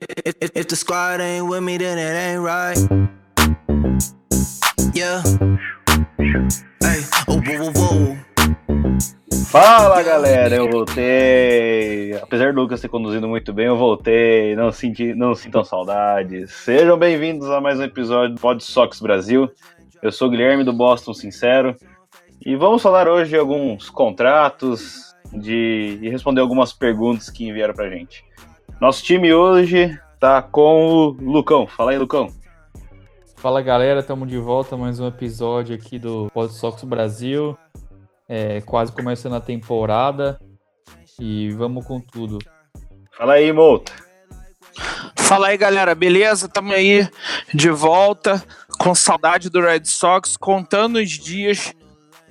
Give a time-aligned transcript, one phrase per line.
[0.00, 2.78] If, if the squad ain't with me, then it ain't right.
[4.94, 5.22] Yeah.
[6.80, 8.16] Hey, oh, whoa, whoa, whoa.
[9.50, 12.14] Fala galera, eu voltei.
[12.14, 14.56] Apesar do Lucas ter conduzido muito bem, eu voltei.
[14.56, 16.50] Não, senti, não sintam saudades.
[16.50, 19.50] Sejam bem-vindos a mais um episódio do Pod Sox Brasil.
[20.00, 21.76] Eu sou o Guilherme do Boston Sincero
[22.40, 27.90] e vamos falar hoje de alguns contratos de, e responder algumas perguntas que enviaram pra
[27.90, 28.24] gente.
[28.80, 31.66] Nosso time hoje tá com o Lucão.
[31.66, 32.32] Fala aí, Lucão.
[33.36, 37.58] Fala galera, estamos de volta mais um episódio aqui do Pod Sox Brasil.
[38.26, 40.40] É, quase começando a temporada
[41.20, 42.38] e vamos com tudo.
[43.12, 43.92] Fala aí, Mouta.
[45.14, 46.46] Fala aí, galera, beleza?
[46.46, 47.06] Estamos aí
[47.52, 48.42] de volta,
[48.78, 51.74] com saudade do Red Sox, contando os dias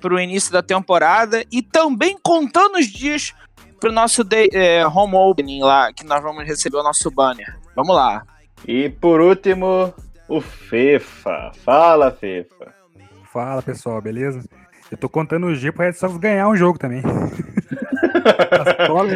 [0.00, 3.34] para o início da temporada e também contando os dias
[3.80, 7.58] para o nosso day, é, home opening lá, que nós vamos receber o nosso banner.
[7.74, 8.22] Vamos lá.
[8.68, 9.92] E por último,
[10.28, 11.50] o Fefa.
[11.64, 12.74] Fala, Fefa.
[13.32, 14.44] Fala pessoal, beleza?
[14.90, 17.02] Eu tô contando os dias pro Red Sox ganhar um jogo também.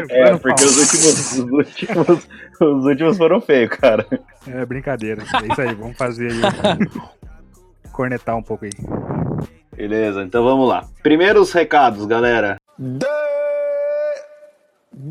[0.09, 2.29] é, porque os últimos, os últimos,
[2.61, 4.07] os últimos foram feios, cara.
[4.47, 5.23] É brincadeira.
[5.23, 6.41] É isso aí, vamos fazer aí.
[7.93, 8.71] cornetar um pouco aí.
[9.77, 10.85] Beleza, então vamos lá.
[11.03, 12.57] Primeiros recados, galera.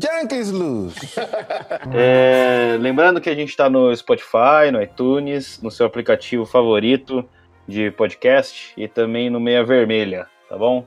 [0.02, 0.96] Yankees lose.
[1.92, 7.28] É, lembrando que a gente está no Spotify, no iTunes, no seu aplicativo favorito
[7.68, 10.86] de podcast e também no Meia Vermelha, tá bom?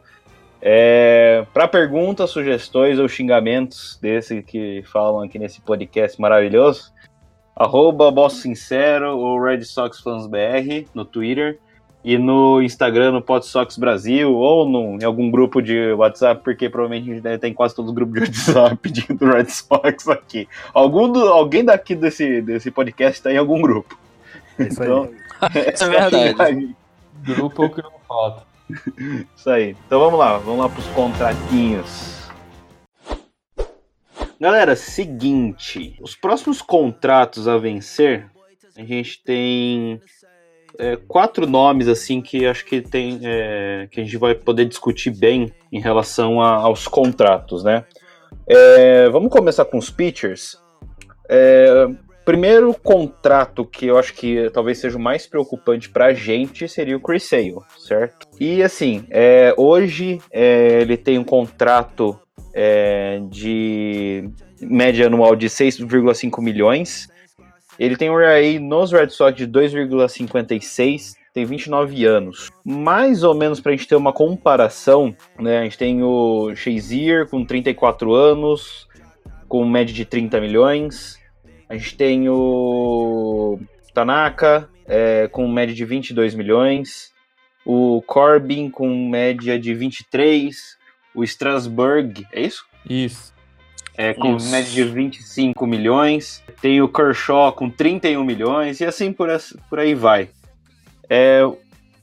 [0.62, 6.92] É, Para perguntas, sugestões ou xingamentos desse que falam aqui nesse podcast maravilhoso,
[7.56, 11.60] arroba Boss Sincero ou Red Sox Fans BR no Twitter
[12.08, 17.12] e no Instagram, no PodSox Brasil, ou no, em algum grupo de WhatsApp, porque provavelmente
[17.12, 20.08] a gente deve ter em quase todos os grupos de WhatsApp de, do Red Sox
[20.08, 20.48] aqui.
[20.74, 24.00] Algum do, alguém daqui desse, desse podcast está em algum grupo.
[24.58, 25.10] Isso então,
[25.42, 25.74] aí.
[25.74, 26.76] Isso é verdade.
[27.26, 28.44] grupo é o que não falta.
[29.36, 29.76] Isso aí.
[29.86, 32.32] Então vamos lá, vamos lá para os contratinhos.
[34.40, 38.28] Galera, seguinte, os próximos contratos a vencer,
[38.78, 40.00] a gente tem
[40.80, 45.12] é, quatro nomes assim que acho que tem é, que a gente vai poder discutir
[45.12, 47.86] bem em relação a, aos contratos, né?
[48.48, 50.58] É, vamos começar com os pitchers.
[51.30, 51.88] É,
[52.24, 56.96] primeiro contrato que eu acho que talvez seja o mais preocupante para a gente seria
[56.96, 58.28] o Chris Sale, certo?
[58.40, 62.20] E assim, é, hoje é, ele tem um contrato
[63.30, 64.28] de
[64.60, 67.08] média anual de 6,5 milhões
[67.80, 72.50] ele tem um ERA nos Red Sox de 2,56, tem 29 anos.
[72.66, 75.60] Mais ou menos para a gente ter uma comparação, né?
[75.60, 78.88] A gente tem o Shazier com 34 anos,
[79.48, 81.20] com média de 30 milhões.
[81.70, 83.60] A gente tem o
[83.94, 87.12] Tanaka é, com média de 22 milhões.
[87.64, 90.78] O Corbin com média de 23.
[91.14, 92.66] O Strasburg, é isso?
[92.90, 93.37] Isso
[93.98, 94.52] é, com Isso.
[94.52, 96.44] média de 25 milhões.
[96.62, 99.28] Tem o Kershaw com 31 milhões e assim por,
[99.70, 100.30] por aí vai.
[101.10, 101.42] É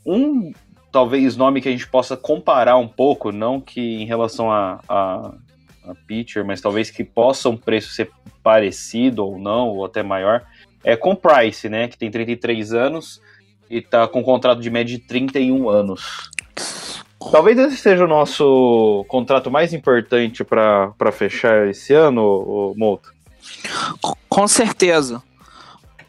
[0.05, 0.53] um
[0.91, 5.34] talvez nome que a gente possa comparar um pouco, não que em relação a, a,
[5.87, 8.11] a pitcher, mas talvez que possa um preço ser
[8.43, 10.44] parecido ou não, ou até maior,
[10.84, 13.21] é com Price, né, que tem 33 anos
[13.71, 16.31] e tá com um contrato de média de 31 anos.
[17.31, 23.12] Talvez esse seja o nosso contrato mais importante para fechar esse ano, Mouto.
[24.29, 25.23] Com certeza.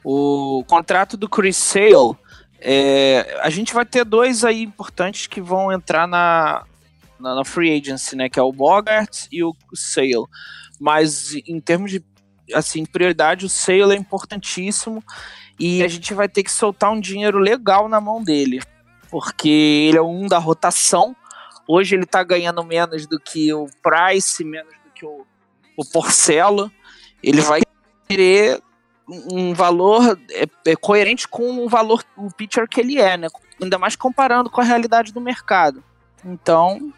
[0.03, 2.15] O contrato do Chris Sale,
[2.59, 6.63] é, a gente vai ter dois aí importantes que vão entrar na,
[7.19, 8.29] na, na free agency, né?
[8.29, 10.25] Que é o Bogart e o Sale.
[10.79, 12.03] Mas em termos de
[12.53, 15.03] assim, prioridade, o Sale é importantíssimo
[15.59, 18.61] e a gente vai ter que soltar um dinheiro legal na mão dele
[19.15, 21.15] porque ele é um da rotação.
[21.65, 25.25] Hoje ele está ganhando menos do que o Price, menos do que o,
[25.77, 26.69] o Porcelo.
[27.23, 27.61] Ele vai
[28.09, 28.61] querer
[29.07, 33.29] um valor é, é coerente com o valor, o pitcher que ele é, né?
[33.61, 35.81] Ainda mais comparando com a realidade do mercado.
[36.25, 36.91] Então,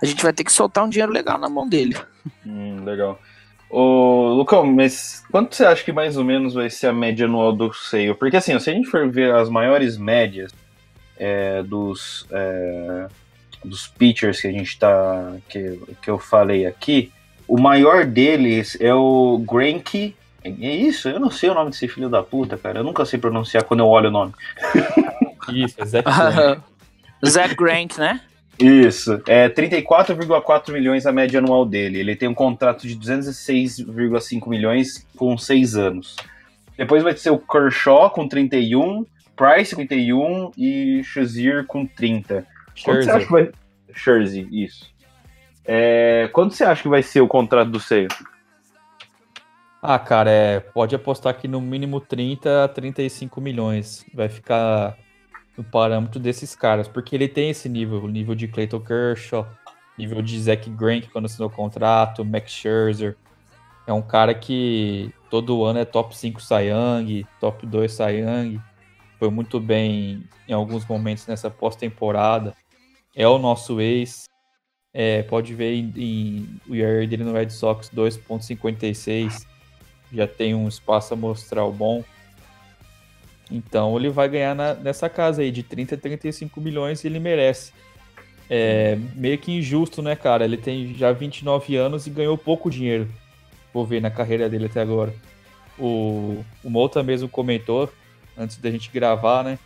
[0.00, 1.96] a gente vai ter que soltar um dinheiro legal na mão dele.
[2.46, 3.18] Hum, legal.
[3.68, 7.52] Ô, Lucão, mas quanto você acha que mais ou menos vai ser a média anual
[7.52, 8.14] do sale?
[8.14, 10.52] Porque assim, se a gente for ver as maiores médias
[11.18, 13.06] é, dos, é,
[13.64, 15.36] dos pitchers que a gente tá.
[15.48, 17.12] Que, que eu falei aqui,
[17.46, 20.14] o maior deles é o Granky.
[20.44, 21.08] É isso?
[21.08, 22.78] Eu não sei o nome desse filho da puta, cara.
[22.78, 24.32] Eu nunca sei pronunciar quando eu olho o nome.
[25.52, 26.62] Isso, é Zach Grank.
[27.26, 28.20] Zach Grank, né?
[28.58, 31.98] Isso, é 34,4 milhões a média anual dele.
[31.98, 36.16] Ele tem um contrato de 206,5 milhões com 6 anos.
[36.76, 39.04] Depois vai ser o Kershaw com 31,
[39.36, 42.46] Price com 31 e Shazier com 30.
[42.82, 43.50] Quanto você acha que vai.
[43.92, 44.92] Scherzer, isso.
[45.64, 46.28] É...
[46.32, 48.08] Quanto você acha que vai ser o contrato do Seio?
[49.82, 54.04] Ah, cara, é, pode apostar que no mínimo 30 a 35 milhões.
[54.12, 54.96] Vai ficar
[55.56, 59.46] no parâmetro desses caras, porque ele tem esse nível, o nível de Clayton Kershaw,
[59.96, 63.16] nível de Zach Greinke quando assinou o contrato, Max Scherzer.
[63.86, 68.60] É um cara que todo ano é top 5 Cy Young, top 2 Cy Young.
[69.18, 72.54] Foi muito bem em alguns momentos nessa pós-temporada.
[73.14, 74.24] É o nosso ex.
[74.92, 79.46] É, pode ver em, em, o ERA dele no Red Sox 2.56.
[80.12, 82.04] Já tem um espaço amostral bom.
[83.50, 87.18] Então ele vai ganhar na, nessa casa aí de 30 a 35 milhões e ele
[87.18, 87.72] merece.
[88.48, 90.44] É meio que injusto, né, cara?
[90.44, 93.08] Ele tem já 29 anos e ganhou pouco dinheiro.
[93.72, 95.12] Vou ver na carreira dele até agora.
[95.78, 97.92] O, o mesmo comentou,
[98.36, 99.58] antes da gente gravar, né?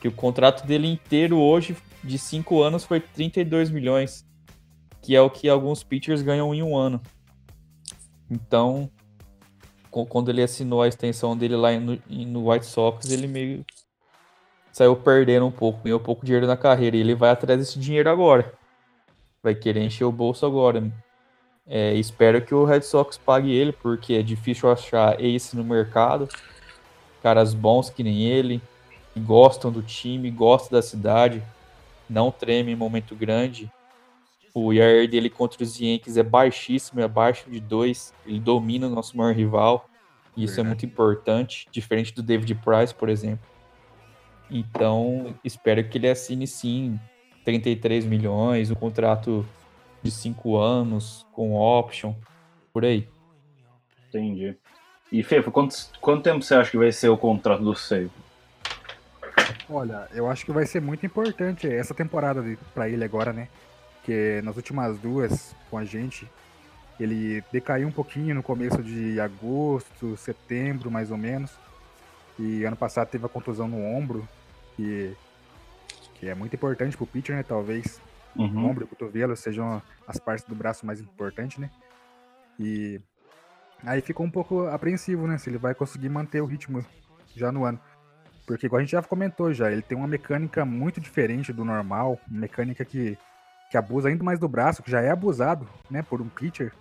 [0.00, 4.26] Que o contrato dele inteiro hoje, de 5 anos, foi 32 milhões.
[5.02, 7.00] Que é o que alguns pitchers ganham em um ano.
[8.30, 8.90] Então,
[9.90, 13.64] quando ele assinou a extensão dele lá no, White Sox, ele meio
[14.72, 16.96] saiu perdendo um pouco, ganhou pouco dinheiro na carreira.
[16.96, 18.52] E ele vai atrás desse dinheiro agora.
[19.42, 20.92] Vai querer encher o bolso agora.
[21.66, 26.28] É, espero que o Red Sox pague ele, porque é difícil achar ace no mercado.
[27.22, 28.60] Caras bons que nem ele,
[29.12, 31.42] que gostam do time, gostam da cidade,
[32.08, 33.70] não treme em momento grande.
[34.54, 38.14] O IR dele contra os Yankees é baixíssimo, é abaixo de 2.
[38.26, 39.88] Ele domina o nosso maior rival.
[40.36, 40.66] E isso Verdade.
[40.66, 43.46] é muito importante, diferente do David Price, por exemplo.
[44.50, 46.98] Então, espero que ele assine sim
[47.44, 49.44] 33 milhões, um contrato
[50.02, 52.14] de 5 anos, com option,
[52.72, 53.08] por aí.
[54.08, 54.56] Entendi.
[55.10, 58.12] E Fefa, quanto, quanto tempo você acha que vai ser o contrato do Seibo?
[59.70, 62.44] Olha, eu acho que vai ser muito importante essa temporada
[62.74, 63.48] para ele agora, né?
[63.96, 66.30] Porque nas últimas duas com a gente,
[66.98, 71.52] ele decaiu um pouquinho no começo de agosto, setembro, mais ou menos.
[72.38, 74.26] E ano passado teve a contusão no ombro,
[74.76, 75.14] que,
[76.14, 77.42] que é muito importante pro pitcher, né?
[77.42, 78.00] Talvez
[78.36, 78.64] uhum.
[78.64, 81.70] o ombro e o cotovelo sejam as partes do braço mais importantes, né?
[82.58, 83.00] E
[83.84, 85.38] aí ficou um pouco apreensivo, né?
[85.38, 86.84] Se ele vai conseguir manter o ritmo
[87.34, 87.78] já no ano.
[88.46, 92.18] Porque, igual a gente já comentou já, ele tem uma mecânica muito diferente do normal,
[92.26, 93.18] mecânica que,
[93.70, 96.72] que abusa ainda mais do braço, que já é abusado, né, por um pitcher.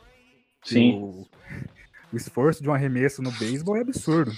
[0.63, 0.93] Sim.
[0.93, 1.27] O,
[2.13, 4.31] o esforço de um arremesso no beisebol é absurdo.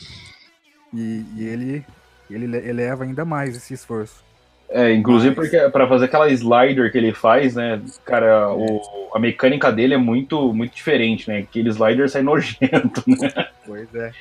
[0.91, 1.85] E, e ele
[2.29, 4.23] ele eleva ainda mais esse esforço.
[4.71, 5.49] É, inclusive Mas...
[5.49, 9.97] porque para fazer aquela slider que ele faz, né, cara, o, a mecânica dele é
[9.97, 11.39] muito muito diferente, né?
[11.39, 13.49] Aquele slider sai nojento, né?
[13.65, 14.11] Pois é.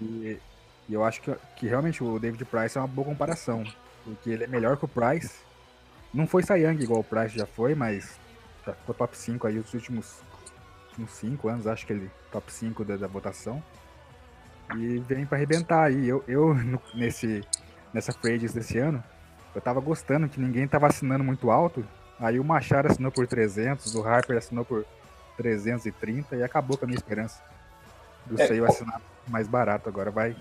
[0.00, 0.38] E,
[0.88, 3.64] e eu acho que, que realmente o David Price é uma boa comparação,
[4.04, 5.32] porque ele é melhor que o Price.
[6.12, 8.18] Não foi Sayang igual o Price já foi, mas
[8.66, 10.20] já ficou top 5 aí os últimos
[11.08, 13.62] 5 anos, acho que ele top 5 da, da votação
[14.76, 16.08] e vem para arrebentar aí.
[16.08, 16.54] Eu, eu
[16.94, 17.42] nesse,
[17.92, 19.02] nessa free desse ano,
[19.54, 21.84] eu tava gostando que ninguém tava assinando muito alto.
[22.18, 24.84] Aí o Machado assinou por 300, o Harper assinou por
[25.36, 27.42] 330 e acabou com a minha esperança
[28.26, 29.88] do é, Seio assinar mais barato.
[29.88, 30.36] Agora vai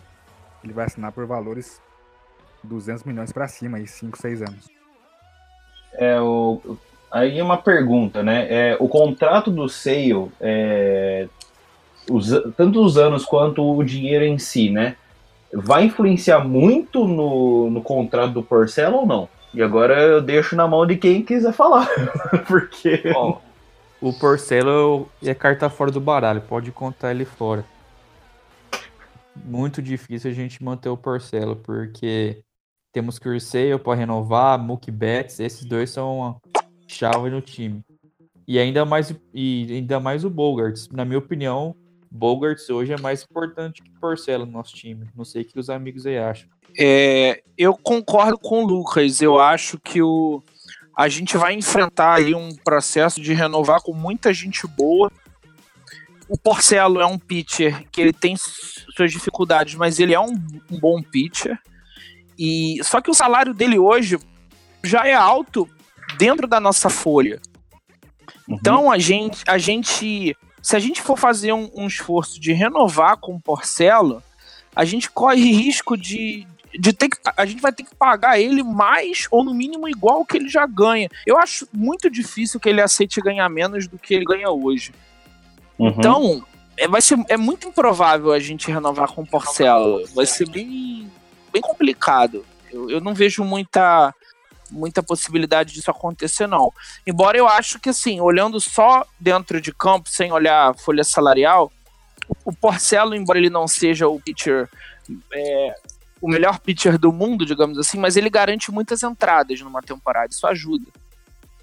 [0.64, 1.82] ele vai assinar por valores
[2.64, 4.70] 200 milhões para cima aí 5, 6 anos.
[5.94, 6.78] É o
[7.12, 8.48] aí uma pergunta, né?
[8.50, 11.28] É, o contrato do Sale é,
[12.10, 14.96] os, tanto os anos quanto o dinheiro em si, né?
[15.54, 19.30] Vai influenciar muito no, no contrato do Porcelo ou não?
[19.54, 21.90] E agora eu deixo na mão de quem quiser falar.
[22.48, 23.02] Porque.
[23.12, 23.42] Bom,
[24.02, 27.64] o Porcelo é carta fora do baralho, pode contar ele fora.
[29.36, 32.44] Muito difícil a gente manter o Porcelo, porque
[32.92, 36.38] temos Cursale para renovar, Mookie Betts, esses dois são uma
[36.88, 37.82] chave no time.
[38.48, 40.90] E ainda mais, e ainda mais o Bogarts.
[40.90, 41.76] Na minha opinião,
[42.12, 45.10] Bogarts hoje é mais importante que Porcelo no nosso time.
[45.16, 46.50] Não sei o que os amigos aí acham.
[46.78, 49.22] É, eu concordo com o Lucas.
[49.22, 50.44] Eu acho que o,
[50.96, 55.10] a gente vai enfrentar aí um processo de renovar com muita gente boa.
[56.28, 60.34] O Porcelo é um pitcher que ele tem suas dificuldades, mas ele é um,
[60.70, 61.58] um bom pitcher.
[62.38, 64.20] E só que o salário dele hoje
[64.84, 65.70] já é alto
[66.18, 67.42] dentro da nossa folha.
[68.48, 68.56] Uhum.
[68.56, 73.18] Então a gente, a gente se a gente for fazer um, um esforço de renovar
[73.18, 74.22] com o Porcelo,
[74.76, 76.46] a gente corre risco de,
[76.78, 77.18] de ter que.
[77.36, 80.66] A gente vai ter que pagar ele mais ou no mínimo igual que ele já
[80.66, 81.10] ganha.
[81.26, 84.94] Eu acho muito difícil que ele aceite ganhar menos do que ele ganha hoje.
[85.78, 85.88] Uhum.
[85.88, 86.46] Então,
[86.78, 90.06] é, vai ser, é muito improvável a gente renovar com o Porcelo.
[90.14, 91.12] Vai ser bem,
[91.52, 92.46] bem complicado.
[92.72, 94.14] Eu, eu não vejo muita
[94.72, 96.72] muita possibilidade disso acontecer, não.
[97.06, 101.72] Embora eu acho que, assim, olhando só dentro de campo, sem olhar folha salarial,
[102.46, 104.70] o Porcelo, embora ele não seja o pitcher,
[105.34, 105.76] é,
[106.22, 110.48] o melhor pitcher do mundo, digamos assim, mas ele garante muitas entradas numa temporada, isso
[110.48, 110.88] ajuda.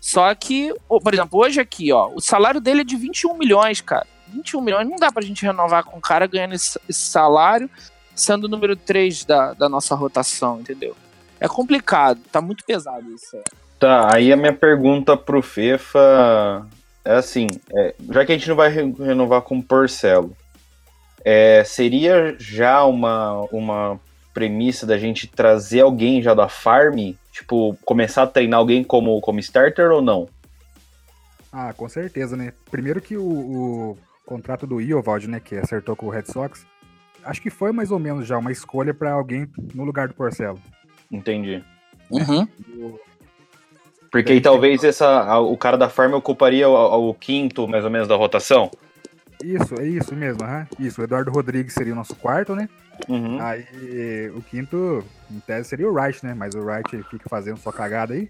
[0.00, 4.06] Só que, por exemplo, hoje aqui, ó, o salário dele é de 21 milhões, cara.
[4.28, 7.68] 21 milhões não dá pra gente renovar com o cara ganhando esse, esse salário,
[8.14, 10.96] sendo o número 3 da, da nossa rotação, entendeu?
[11.40, 13.36] É complicado, tá muito pesado isso.
[13.78, 16.66] Tá, aí a minha pergunta pro Fefa
[17.04, 20.36] é assim, é, já que a gente não vai re- renovar com o Porcelo,
[21.24, 24.00] é, seria já uma, uma
[24.34, 29.38] premissa da gente trazer alguém já da farm, tipo, começar a treinar alguém como, como
[29.38, 30.28] starter ou não?
[31.52, 32.52] Ah, com certeza, né?
[32.70, 36.66] Primeiro que o, o contrato do Iovald, né, que acertou com o Red Sox,
[37.24, 40.60] acho que foi mais ou menos já uma escolha pra alguém no lugar do Porcelo.
[41.10, 41.62] Entendi.
[42.10, 42.46] Uhum.
[44.10, 47.90] Porque aí talvez essa, a- o cara da farm ocuparia o, o quinto, mais ou
[47.90, 48.70] menos, da rotação?
[49.44, 50.66] Isso, é isso mesmo, aham.
[50.78, 52.68] Isso, o Eduardo Rodrigues seria o nosso quarto, né?
[53.08, 53.38] Uhum.
[53.40, 56.34] Aí o quinto, em tese, seria o Wright, né?
[56.34, 58.28] Mas o Wright fica fazendo sua cagada aí.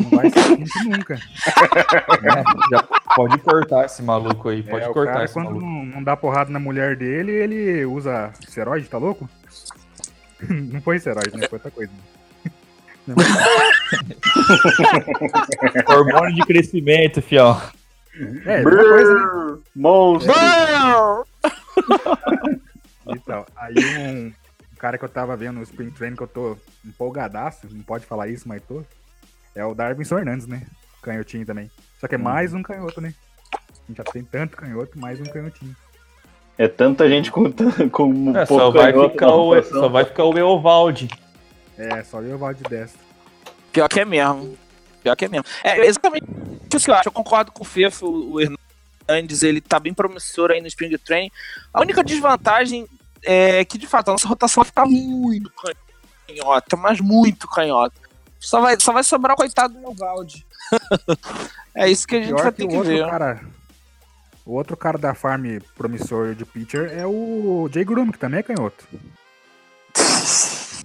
[0.00, 1.18] Não vai ser quinto nunca.
[2.22, 2.82] É, já
[3.16, 5.64] pode cortar esse maluco aí, pode É, o cortar cara, esse quando maluco.
[5.66, 9.28] não, não dá porrada na mulher dele, ele usa esteroide, tá louco?
[10.72, 11.46] não foi esteroide, né?
[11.48, 11.92] Foi outra coisa.
[15.88, 17.60] Hormônio de crescimento, fião.
[18.44, 19.58] É, mesma coisa, né?
[19.74, 20.32] Monstro!
[23.06, 26.56] Então, aí um, um cara que eu tava vendo no Spring Training que eu tô
[26.84, 28.84] empolgadaço, não pode falar isso, mas tô,
[29.54, 30.66] é o Darwin Hernandes, né?
[31.02, 31.70] Canhotinho também.
[31.98, 33.14] Só que é mais um canhoto, né?
[33.52, 35.74] A gente já tem tanto canhoto, mais um canhotinho.
[36.58, 37.50] É tanta gente com,
[37.90, 41.08] com um É, pouco só, vai ficar o, só vai ficar o Eovaldi.
[41.78, 43.00] É, só o de destro.
[43.72, 44.58] Pior que é mesmo.
[45.02, 45.44] Pior que é mesmo.
[45.64, 46.26] É exatamente
[46.74, 47.08] isso que eu acho.
[47.08, 51.30] Eu concordo com o Fefo, o Hernandes, ele tá bem promissor aí no Spring Training.
[51.72, 52.86] A única desvantagem
[53.22, 55.50] é que, de fato, a nossa rotação vai ficar muito
[56.26, 57.94] canhota, mas muito canhota.
[58.38, 60.46] Só vai, só vai sobrar o coitado do Novaldi.
[61.74, 63.08] é isso que a gente Pior vai que ter que outro ver.
[63.08, 63.40] cara.
[64.50, 65.44] O outro cara da farm
[65.76, 68.84] promissor de pitcher é o Jay Grum, que também é canhoto.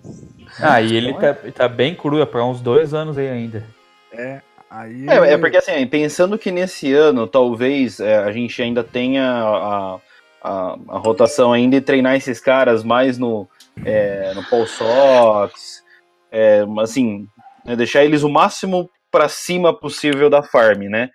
[0.58, 3.66] Ah, e ele tá, tá bem cru, é pra uns dois anos aí ainda.
[4.14, 5.06] É, aí.
[5.10, 10.00] É, é porque assim, pensando que nesse ano talvez é, a gente ainda tenha a,
[10.42, 13.50] a, a rotação ainda e treinar esses caras mais no,
[13.84, 15.84] é, no Paul Sox,
[16.32, 17.28] é, assim,
[17.66, 21.10] né, deixar eles o máximo pra cima possível da farm, né?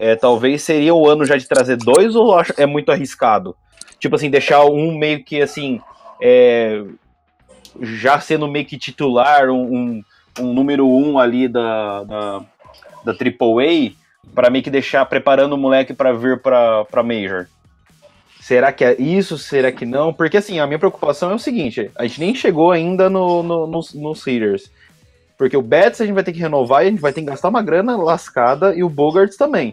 [0.00, 3.54] É, talvez seria o ano já de trazer dois ou acho- é muito arriscado?
[3.98, 5.78] Tipo assim, deixar um meio que assim,
[6.22, 6.82] é,
[7.82, 10.04] já sendo meio que titular, um, um,
[10.40, 12.42] um número um ali da, da,
[13.04, 13.92] da AAA
[14.34, 17.46] para meio que deixar preparando o moleque para vir para Major.
[18.40, 19.36] Será que é isso?
[19.36, 20.14] Será que não?
[20.14, 23.66] Porque assim, a minha preocupação é o seguinte: a gente nem chegou ainda no, no,
[23.66, 24.70] no, no Cedars.
[25.40, 27.26] Porque o Betts a gente vai ter que renovar e a gente vai ter que
[27.28, 29.72] gastar uma grana lascada e o Bogarts também.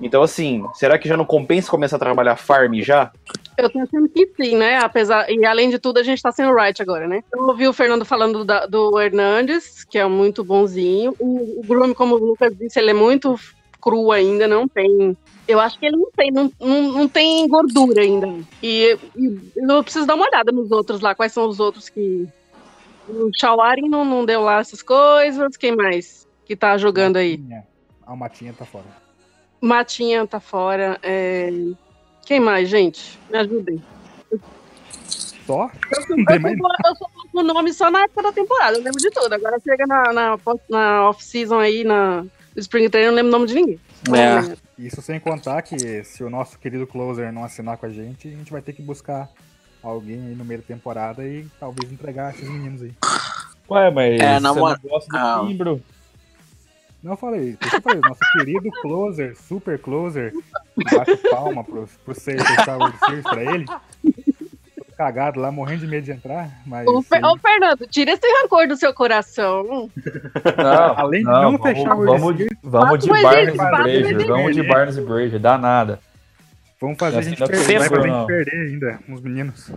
[0.00, 3.12] Então, assim, será que já não compensa começar a trabalhar farm já?
[3.56, 4.78] Eu tô achando que sim, né?
[4.78, 7.22] Apesar, e além de tudo, a gente tá sem o Wright agora, né?
[7.32, 11.14] Eu ouvi o Fernando falando da- do Hernandes, que é muito bonzinho.
[11.20, 13.36] O, o Groom, como o Lucas disse, ele é muito
[13.80, 15.16] cru ainda, não tem.
[15.46, 18.26] Eu acho que ele não tem, não, não, não tem gordura ainda.
[18.60, 22.26] E, e eu preciso dar uma olhada nos outros lá, quais são os outros que.
[23.10, 25.56] O Shawari não, não deu lá essas coisas.
[25.56, 27.36] Quem mais que tá jogando aí?
[27.36, 27.66] Matinha.
[28.06, 28.84] Ah, Matinha tá fora.
[29.60, 30.98] Matinha tá fora.
[31.02, 31.50] é,
[32.24, 33.18] Quem mais, gente?
[33.30, 33.82] Me ajudem.
[35.46, 35.70] Só?
[36.08, 39.10] Eu mais sou, eu sou o nome só na época da temporada, eu lembro de
[39.10, 39.32] tudo.
[39.32, 40.38] Agora chega na, na,
[40.68, 42.24] na off-season aí, na
[42.54, 43.80] no Spring Training, eu não lembro o nome de ninguém.
[44.14, 44.56] É.
[44.78, 48.30] Isso sem contar que se o nosso querido closer não assinar com a gente, a
[48.30, 49.28] gente vai ter que buscar
[49.82, 52.92] alguém aí no meio da temporada e talvez entregar esses meninos aí.
[53.70, 55.44] Ué, mas É, você na não moral- gosta do Ah.
[55.46, 55.82] Timbro?
[57.02, 60.34] Não, eu falei, eu falei, nosso querido closer, super closer,
[60.92, 63.64] bate palma pro, pro Seixas fechar o World Series pra ele.
[64.98, 68.68] Cagado lá, morrendo de medo de entrar, mas Ô, Fer- ô, Fernando, tira esse rancor
[68.68, 69.88] do seu coração.
[70.58, 72.20] Não, Além de não vamos, fechar o vamos,
[72.62, 76.00] vamos de Barnes e Brazier, vamos de Barnes e Brazier, dá nada.
[76.80, 79.72] Vamos fazer a Assim gente é perder, vai fazer a gente perder ainda, uns meninos.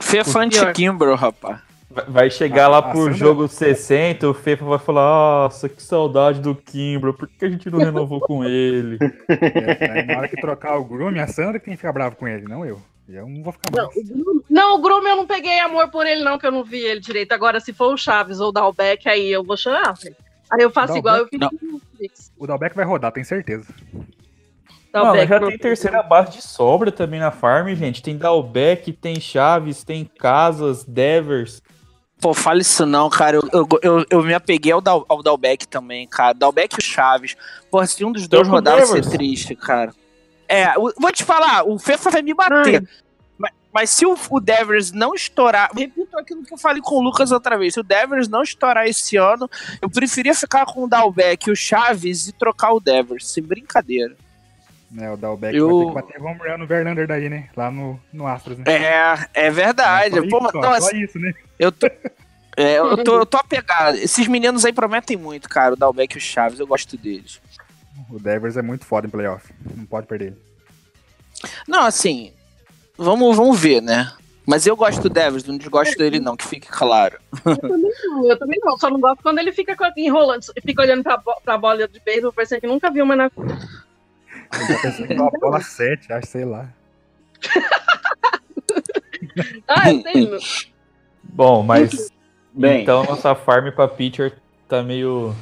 [0.00, 0.72] Fefante Pior.
[0.72, 1.60] Kimbro, rapaz.
[2.08, 5.02] Vai- chegar lá a pro Sandra- jogo 60, o Fefa vai falar:
[5.44, 8.96] Nossa, que saudade do Kimbra, por que a gente não renovou com ele?
[9.28, 12.28] É, na hora que trocar o Groom, a Sandra que tem que ficar brava com
[12.28, 12.80] ele, não eu.
[13.08, 13.96] Eu não vou ficar Não, mais.
[13.96, 16.62] o Groom- não, o Groom eu não peguei amor por ele, não, que eu não
[16.62, 17.32] vi ele direito.
[17.32, 19.94] Agora, se for o Chaves ou o Dalbeck, aí eu vou chorar.
[20.52, 22.32] Aí eu faço igual eu fiz Netflix.
[22.38, 23.66] O Dalbeck vai rodar, tenho certeza.
[24.92, 28.02] Mano, Dalbeck já tem terceira base de sobra também na farm, gente.
[28.02, 31.62] Tem Dalbeck, tem Chaves, tem Casas, Devers.
[32.20, 33.36] Pô, fala isso não, cara.
[33.36, 36.34] Eu, eu, eu, eu me apeguei ao, Dal, ao Dalbeck também, cara.
[36.34, 37.36] Dalbeck e o Chaves.
[37.70, 39.94] Pô, se um dos dois Troca o rodar, vai ser triste, cara.
[40.48, 42.86] É, o- vou te falar, o Fefa vai me bater.
[43.38, 45.70] Mas, mas se o, o Devers não estourar.
[45.74, 47.72] Repito aquilo que eu falei com o Lucas outra vez.
[47.74, 49.48] Se o Devers não estourar esse ano,
[49.80, 53.28] eu preferia ficar com o Dalbeck e o Chaves e trocar o Devers.
[53.30, 54.14] Sem brincadeira.
[54.90, 57.48] Né, o Dalbeck Eu- vai ter que bater home run no Verlander daí, né?
[57.56, 58.64] Lá no, no Astros, né?
[58.66, 60.16] É, é verdade.
[60.16, 61.32] Só Pô, isso, mas, só, não, só assim, isso, né?
[61.58, 61.86] Eu tô.
[62.56, 63.96] É, eu tô, eu tô apegado.
[63.96, 65.74] Esses meninos aí prometem muito, cara.
[65.74, 67.40] O Dalbeck e o Chaves, eu gosto deles.
[68.10, 69.54] O Devers é muito foda em playoff.
[69.76, 70.36] Não pode perder ele.
[71.68, 72.32] Não, assim,
[72.98, 74.12] vamos, vamos ver, né?
[74.44, 77.16] Mas eu gosto do Devers, não desgosto dele, não, que fique claro.
[77.46, 78.76] Eu também não, eu também não.
[78.76, 82.32] Só não gosto quando ele fica enrolando, fica olhando pra, bo- pra bola de beisebol,
[82.32, 83.30] parecendo que nunca viu uma na.
[84.52, 86.68] Ele tá pensando que é uma bola 7, acho, sei lá.
[89.68, 90.38] Ah, eu sei.
[91.22, 92.10] Bom, mas.
[92.52, 92.82] Bem.
[92.82, 94.36] Então nossa farm pra pitcher
[94.68, 95.34] tá meio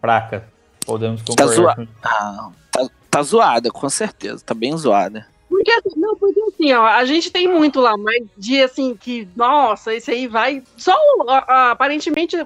[0.00, 0.44] fraca.
[0.84, 1.54] Podemos Tá concordar.
[1.54, 4.42] zoa- com- Ah, tá, tá zoada, com certeza.
[4.44, 5.26] Tá bem zoada.
[5.48, 9.28] Porque, assim, não, porque assim, ó, a gente tem muito lá, mas de assim, que,
[9.36, 10.62] nossa, esse aí vai.
[10.76, 12.36] Só o- a- aparentemente,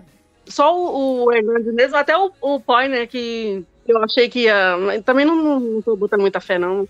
[0.46, 4.76] só o, o Hernandes mesmo, até o, o Poiner, que eu achei que ia.
[4.78, 6.88] mas Também não, não, não tô botando muita fé, não.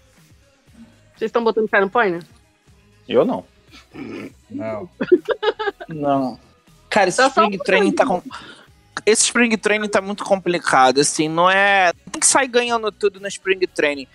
[1.17, 2.23] Vocês estão botando fé no Poiner?
[3.09, 3.45] Eu não.
[4.51, 4.89] Não.
[5.89, 6.39] Não.
[6.91, 8.23] Cara, esse Tá só Spring Training tá com.
[9.07, 11.93] Esse Spring Training tá muito complicado, assim, não é.
[12.11, 14.07] Tem que sair ganhando tudo no Spring Training.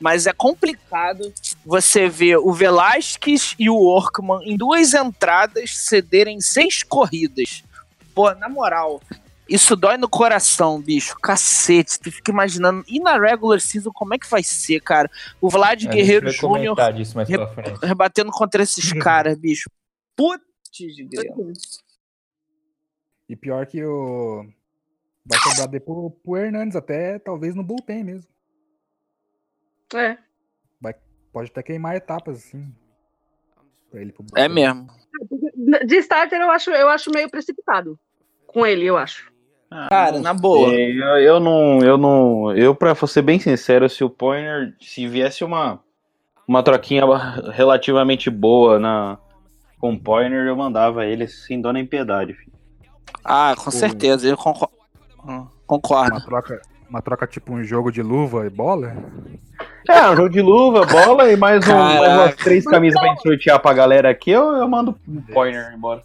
[0.00, 1.32] Mas é complicado
[1.64, 7.62] você ver o Velasquez e o Orkman em duas entradas cederem seis corridas.
[8.12, 9.00] Pô, na moral,
[9.54, 11.16] isso dói no coração, bicho.
[11.16, 12.84] Cacete, tu fica imaginando.
[12.88, 15.10] E na regular season, como é que vai ser, cara?
[15.40, 17.78] O Vlad Guerreiro vai Júnior comentar disso mais pra frente.
[17.84, 19.70] rebatendo contra esses caras, bicho.
[20.16, 20.42] Putz,
[21.10, 21.52] grilo.
[23.28, 24.46] E pior que o.
[25.24, 28.28] Vai sobrar depois pro, pro Hernandes, até talvez no bullpen mesmo.
[29.94, 30.18] É.
[31.32, 32.70] Pode até queimar etapas, assim.
[33.90, 34.86] Pra ele pro É mesmo.
[35.86, 37.98] De starter, eu acho, eu acho meio precipitado.
[38.46, 39.31] Com ele, eu acho.
[39.88, 40.72] Cara, na boa.
[40.74, 45.44] Eu, eu não, eu não, eu pra ser bem sincero, se o Poiner, se viesse
[45.44, 45.80] uma
[46.46, 47.04] uma troquinha
[47.52, 49.18] relativamente boa na
[49.78, 52.34] com o Poiner, eu mandava ele sem dó nem piedade.
[52.34, 52.52] filho.
[53.24, 54.28] Ah, com certeza.
[54.28, 54.68] Eu concor-
[55.26, 56.12] Hum, concordo.
[56.16, 58.96] Uma troca, uma troca tipo um jogo de luva e bola.
[59.88, 63.22] É, um jogo de luva, bola e mais, um, mais umas três camisas pra gente
[63.22, 66.02] sortear pra galera aqui, eu, eu mando o Poiner embora.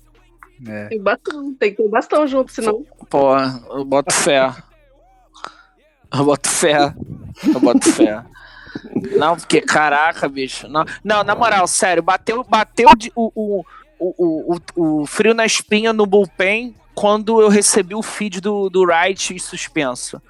[0.65, 0.87] É.
[0.87, 2.83] Tem bastão, tem que ter bastão junto, senão.
[3.09, 4.53] Pô, eu boto fé.
[6.13, 6.93] Eu boto fé.
[7.53, 8.23] Eu boto fé.
[9.17, 10.67] Não, porque, caraca, bicho.
[10.67, 13.65] Não, não na moral, sério, bateu, bateu de- o, o,
[13.99, 18.81] o, o, o frio na espinha no bullpen quando eu recebi o feed do, do
[18.83, 20.21] Wright em suspenso.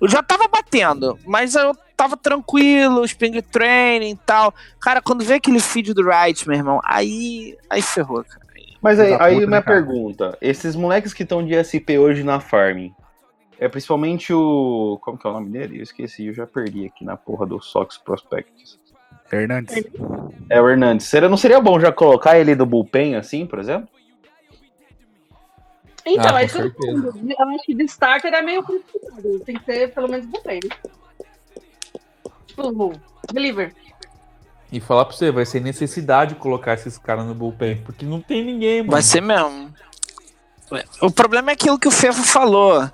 [0.00, 4.54] Eu já tava batendo, mas eu tava tranquilo, spring training e tal.
[4.80, 8.45] Cara, quando vê aquele feed do Wright, meu irmão, aí, aí ferrou, cara.
[8.80, 9.76] Mas aí, aí puta, minha né, cara?
[9.76, 12.88] pergunta, esses moleques que estão de SP hoje na farm,
[13.58, 14.98] é principalmente o.
[15.02, 15.78] Como que é o nome dele?
[15.78, 18.78] Eu esqueci, eu já perdi aqui na porra do Sox Prospects.
[19.32, 19.84] Hernandes.
[20.50, 21.06] É o Hernandes.
[21.06, 23.88] Seria, não seria bom já colocar ele do bullpen assim, por exemplo?
[26.04, 26.64] Então, Ah, é que eu
[27.48, 29.40] acho que de starter é meio precipitado.
[29.40, 30.60] Tem que ser pelo menos bullpen.
[32.46, 32.92] Tipo,
[33.32, 33.74] deliver.
[34.70, 38.44] E falar pra você, vai ser necessidade colocar esses caras no bullpen, porque não tem
[38.44, 38.92] ninguém, mano.
[38.92, 39.72] Vai ser mesmo.
[41.00, 42.90] O problema é aquilo que o Fefo falou.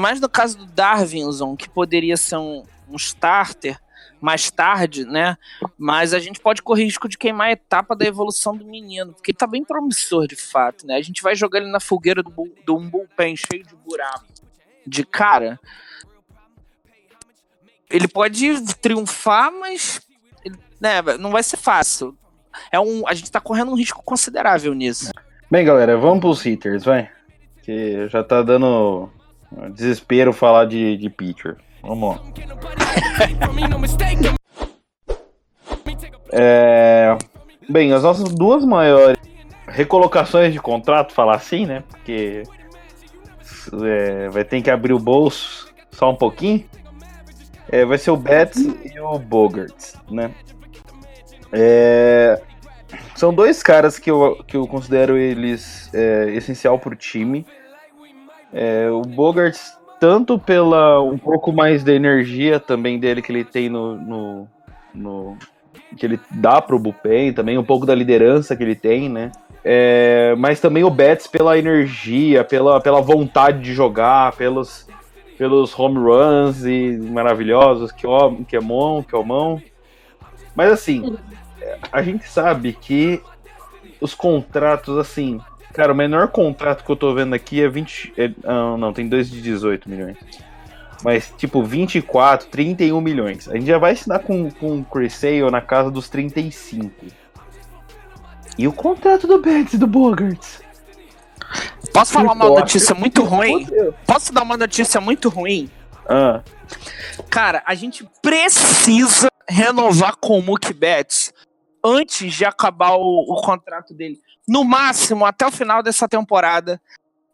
[0.00, 3.78] Mais no caso do Darwinson, que poderia ser um, um starter
[4.20, 5.36] mais tarde, né?
[5.76, 9.30] Mas a gente pode correr risco de queimar a etapa da evolução do menino, porque
[9.30, 10.96] ele tá bem promissor de fato, né?
[10.96, 12.32] A gente vai jogar ele na fogueira do,
[12.64, 14.26] do um bullpen cheio de buraco.
[14.86, 15.58] De cara.
[17.88, 20.00] Ele pode triunfar, mas
[20.80, 22.16] né, não vai ser fácil.
[22.72, 25.10] É um, a gente tá correndo um risco considerável nisso.
[25.50, 27.08] Bem, galera, vamos pros hitters, vai.
[27.62, 29.08] Que já tá dando
[29.74, 31.56] desespero falar de, de pitcher.
[31.82, 32.22] Vamos lá.
[36.32, 37.18] É,
[37.70, 39.16] Bem, as nossas duas maiores
[39.68, 41.84] recolocações de contrato, falar assim, né?
[41.88, 42.42] Porque
[43.84, 46.64] é, vai ter que abrir o bolso só um pouquinho.
[47.68, 50.32] É, vai ser o Betts e o Bogart, né?
[51.52, 52.40] É,
[53.14, 57.46] são dois caras que eu, que eu considero eles é, essencial pro time.
[58.52, 59.56] É, o Bogart,
[60.00, 64.48] tanto pela um pouco mais da energia também dele que ele tem no, no,
[64.94, 65.36] no
[65.96, 69.30] que ele dá pro bullpen, também um pouco da liderança que ele tem, né?
[69.62, 74.88] É, mas também o Betts pela energia, pela, pela vontade de jogar, pelos,
[75.36, 79.60] pelos home runs e maravilhosos, que é mão, que é mão.
[80.54, 81.16] Mas assim,
[81.90, 83.22] a gente sabe que
[84.00, 85.40] os contratos, assim,
[85.72, 88.14] cara, o menor contrato que eu tô vendo aqui é 20.
[88.16, 90.16] É, ah, não, tem dois de 18 milhões.
[91.02, 93.48] Mas, tipo, 24, 31 milhões.
[93.48, 96.90] A gente já vai assinar com, com o Chris Sale na casa dos 35.
[98.58, 100.60] E o contrato do Betts e do Bogarts?
[101.92, 103.66] Posso falar uma notícia muito ruim?
[104.06, 105.70] Posso dar uma notícia muito ruim?
[106.06, 106.42] Ah,
[107.30, 111.32] Cara, a gente precisa renovar com o Betts
[111.84, 114.18] antes de acabar o, o contrato dele.
[114.46, 116.80] No máximo, até o final dessa temporada,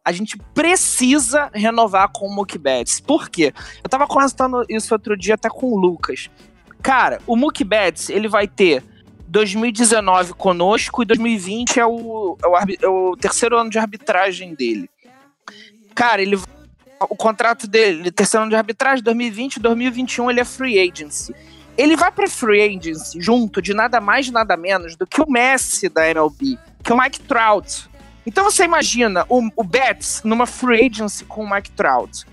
[0.05, 3.01] a gente precisa renovar com o Betts.
[3.01, 3.53] Por quê?
[3.83, 6.31] Eu tava conversando isso outro dia até com o Lucas.
[6.83, 8.83] Cara, o Mookie Betts, ele vai ter
[9.29, 14.89] 2019 conosco e 2020 é o, é o, é o terceiro ano de arbitragem dele.
[15.95, 16.39] Cara, ele
[16.99, 21.35] o contrato dele, terceiro ano de arbitragem, 2020, 2021, ele é free agency.
[21.77, 25.89] Ele vai pra free agency junto de nada mais, nada menos do que o Messi
[25.89, 27.89] da MLB, que é o Mike Trout.
[28.27, 32.25] Então você imagina o, o Betts numa free agency com o Mike Trout.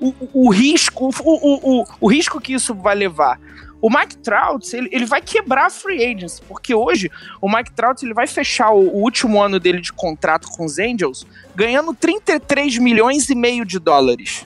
[0.00, 3.40] O, o- o risco, o, o risco que isso vai levar.
[3.80, 7.08] O Mike Trout, ele, ele vai quebrar a free agency, porque hoje
[7.40, 10.78] o Mike Trout ele vai fechar o, o último ano dele de contrato com os
[10.80, 14.44] Angels ganhando 33 milhões e meio de dólares.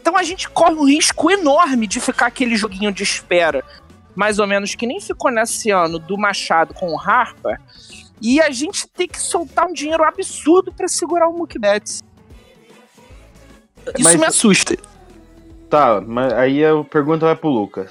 [0.00, 3.64] Então a gente corre um risco enorme de ficar aquele joguinho de espera,
[4.14, 7.58] mais ou menos que nem ficou nesse ano do Machado com o Harper,
[8.20, 12.02] e a gente tem que soltar um dinheiro absurdo para segurar o Mookie Betts.
[13.98, 14.76] Isso Mas- me assusta.
[15.70, 17.90] tá, mas aí a pergunta vai pro Lucas.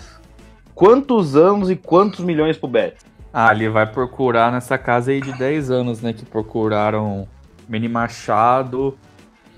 [0.73, 3.05] Quantos anos e quantos milhões pro Betts?
[3.33, 6.13] Ah, ele vai procurar nessa casa aí de 10 anos, né?
[6.13, 7.27] Que procuraram
[7.67, 8.97] Manny Machado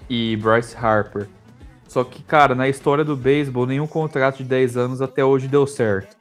[0.10, 1.28] e Bryce Harper.
[1.88, 5.66] Só que, cara, na história do beisebol, nenhum contrato de 10 anos até hoje deu
[5.66, 6.16] certo.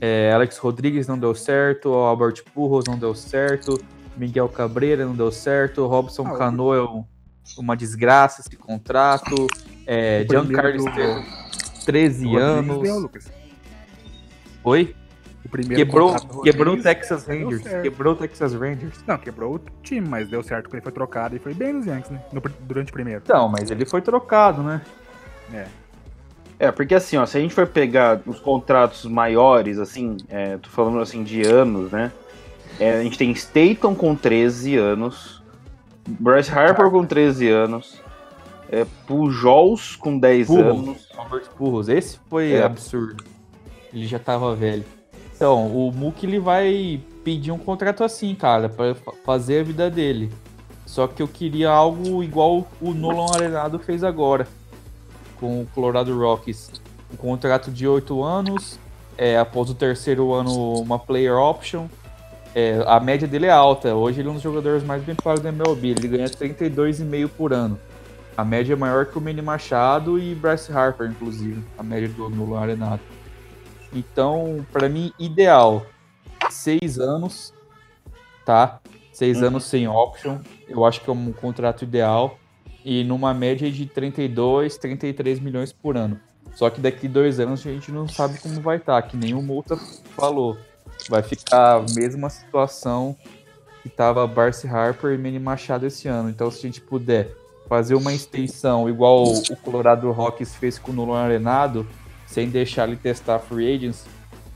[0.00, 3.78] É, Alex Rodrigues não deu certo, Albert Pujols não deu certo,
[4.16, 7.04] Miguel Cabreira não deu certo, Robson Ah, o- Cano é um-
[7.58, 9.46] uma desgraça esse contrato,
[9.86, 11.24] é, O Giancarlo do- Esteban,
[11.84, 12.82] 13 Rodrigues anos.
[12.82, 13.32] deu.
[14.64, 14.94] Oi?
[15.44, 17.62] O primeiro Quebrou, quebrou o Texas Rangers.
[17.82, 19.04] Quebrou o Texas Rangers.
[19.06, 21.84] Não, quebrou o time, mas deu certo quando ele foi trocado e foi bem nos
[21.86, 22.22] Yankees, né?
[22.32, 23.20] No durante o primeiro.
[23.24, 24.80] Então, mas ele foi trocado, né?
[26.58, 30.68] É, porque assim, ó, se a gente for pegar os contratos maiores, assim, é, tô
[30.70, 32.12] falando assim de anos, né?
[32.78, 35.42] É, a gente tem Staton com 13 anos,
[36.08, 38.00] Bryce Harper com 13 anos,
[38.70, 40.78] é, Pujols com 10 Pujols.
[40.88, 41.08] anos.
[41.16, 41.88] Albert Pujols.
[41.88, 42.62] Esse foi É.
[42.62, 43.24] absurdo.
[43.92, 44.84] Ele já tava velho.
[45.34, 49.90] Então, o Mookie ele vai pedir um contrato assim, cara, pra fa- fazer a vida
[49.90, 50.32] dele.
[50.86, 54.46] Só que eu queria algo igual o Nolan Arenado fez agora
[55.42, 56.70] com o Colorado Rockies.
[57.12, 58.78] Um contrato de 8 anos,
[59.18, 61.88] é, após o terceiro ano uma player option.
[62.54, 63.92] É, a média dele é alta.
[63.94, 65.88] Hoje ele é um dos jogadores mais bem pagos da MLB.
[65.88, 67.78] Ele ganha 32,5 por ano.
[68.36, 71.62] A média é maior que o Manny Machado e Bryce Harper, inclusive.
[71.76, 73.00] A média do Nolan Arenado.
[73.92, 75.84] Então, pra mim, ideal.
[76.50, 77.52] Seis anos,
[78.44, 78.80] tá?
[79.12, 79.48] Seis Uhum.
[79.48, 80.38] anos sem option.
[80.68, 82.38] Eu acho que é um contrato ideal.
[82.84, 86.20] E numa média de 32, 33 milhões por ano.
[86.54, 89.42] Só que daqui dois anos a gente não sabe como vai estar, que nem o
[89.42, 89.76] Multa
[90.16, 90.58] falou.
[91.08, 93.16] Vai ficar a mesma situação
[93.82, 96.28] que tava Barcy Harper e Manny Machado esse ano.
[96.28, 97.34] Então, se a gente puder
[97.68, 101.86] fazer uma extensão igual o Colorado Rockies fez com o Nolan Arenado,
[102.26, 104.04] sem deixar ele testar free agents,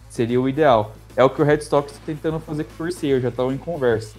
[0.09, 0.95] seria o ideal.
[1.17, 3.59] É o que o Red Sox está tentando fazer com o Corsair, já estão em
[3.59, 4.17] conversa.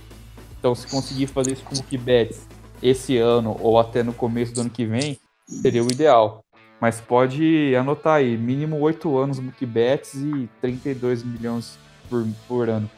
[0.59, 2.47] Então, se conseguir fazer isso com o Betts
[2.81, 6.43] esse ano ou até no começo do ano que vem, seria o ideal.
[6.79, 11.77] Mas pode anotar aí, mínimo 8 anos Mookie Betts e 32 milhões
[12.09, 12.89] por, por ano.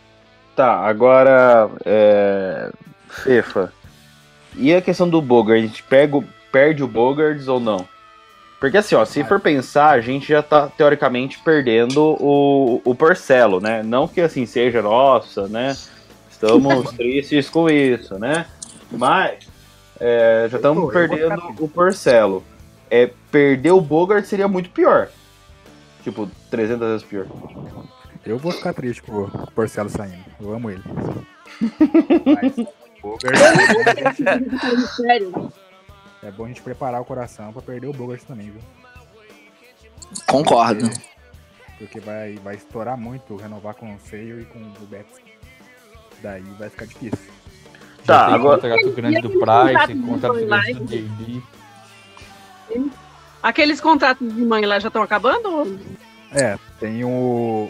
[0.56, 2.70] Tá, agora, é,
[3.08, 3.72] Fefa,
[4.56, 7.88] e a questão do Bogart, a gente pega, o- perde o Bogart ou não?
[8.60, 13.62] Porque assim, ó, se for pensar, a gente já tá teoricamente perdendo o, o Porcelo,
[13.62, 13.82] né?
[13.82, 15.78] Não que assim seja, nossa, né?
[16.30, 18.46] Estamos tristes com isso, né?
[18.92, 19.48] Mas
[20.00, 22.44] é, já estamos perdendo o Porcelo.
[22.90, 25.10] É, perder o Bogart seria muito pior.
[26.04, 27.28] Tipo, 300 vezes pior.
[28.26, 30.26] Eu vou ficar triste com o Porcelo saindo.
[30.40, 30.84] Eu amo ele.
[32.26, 32.56] Mas
[33.02, 34.16] Bogart,
[34.96, 35.52] Sério.
[36.24, 38.62] é bom a gente preparar o coração pra perder o Bogart também, viu?
[40.28, 40.90] Concordo.
[41.78, 45.22] Porque vai, vai estourar muito renovar com o Sale e com o Betts.
[46.22, 47.39] Daí vai ficar difícil.
[48.14, 51.42] Tá, tem agora- contrato grande do Price, contrato contrato do grande do JD.
[53.42, 55.80] Aqueles contratos de mãe lá já estão acabando?
[56.32, 57.70] É, tem o,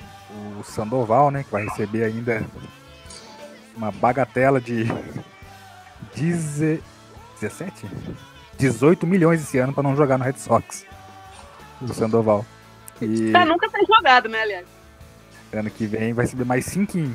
[0.60, 1.44] o Sandoval, né?
[1.44, 2.44] Que vai receber ainda
[3.78, 4.86] uma bagatela de
[6.16, 6.82] deze-
[7.40, 7.86] 17?
[8.58, 10.86] 18 milhões esse ano pra não jogar no Red Sox.
[11.82, 12.46] O Sandoval.
[13.02, 14.66] E Tá, nunca tem jogado, né, aliás?
[15.54, 17.10] ano que vem vai receber mais 5,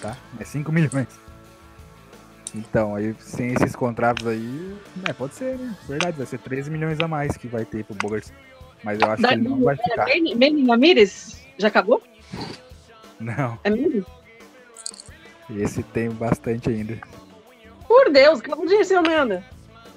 [0.00, 0.16] tá?
[0.38, 1.08] É 5 milhões.
[2.54, 4.76] Então, aí sem esses contratos aí,
[5.08, 5.76] é, pode ser, né?
[5.88, 8.26] Verdade, vai ser 13 milhões a mais que vai ter pro Bogart.
[8.82, 10.06] Mas eu acho que ele não vai ficar.
[10.06, 11.42] Manny Ramirez?
[11.58, 12.02] Já acabou?
[13.18, 14.04] Não, É mesmo?
[15.56, 16.98] esse tem bastante ainda.
[17.88, 19.42] Por Deus, que eu disse, Amanda.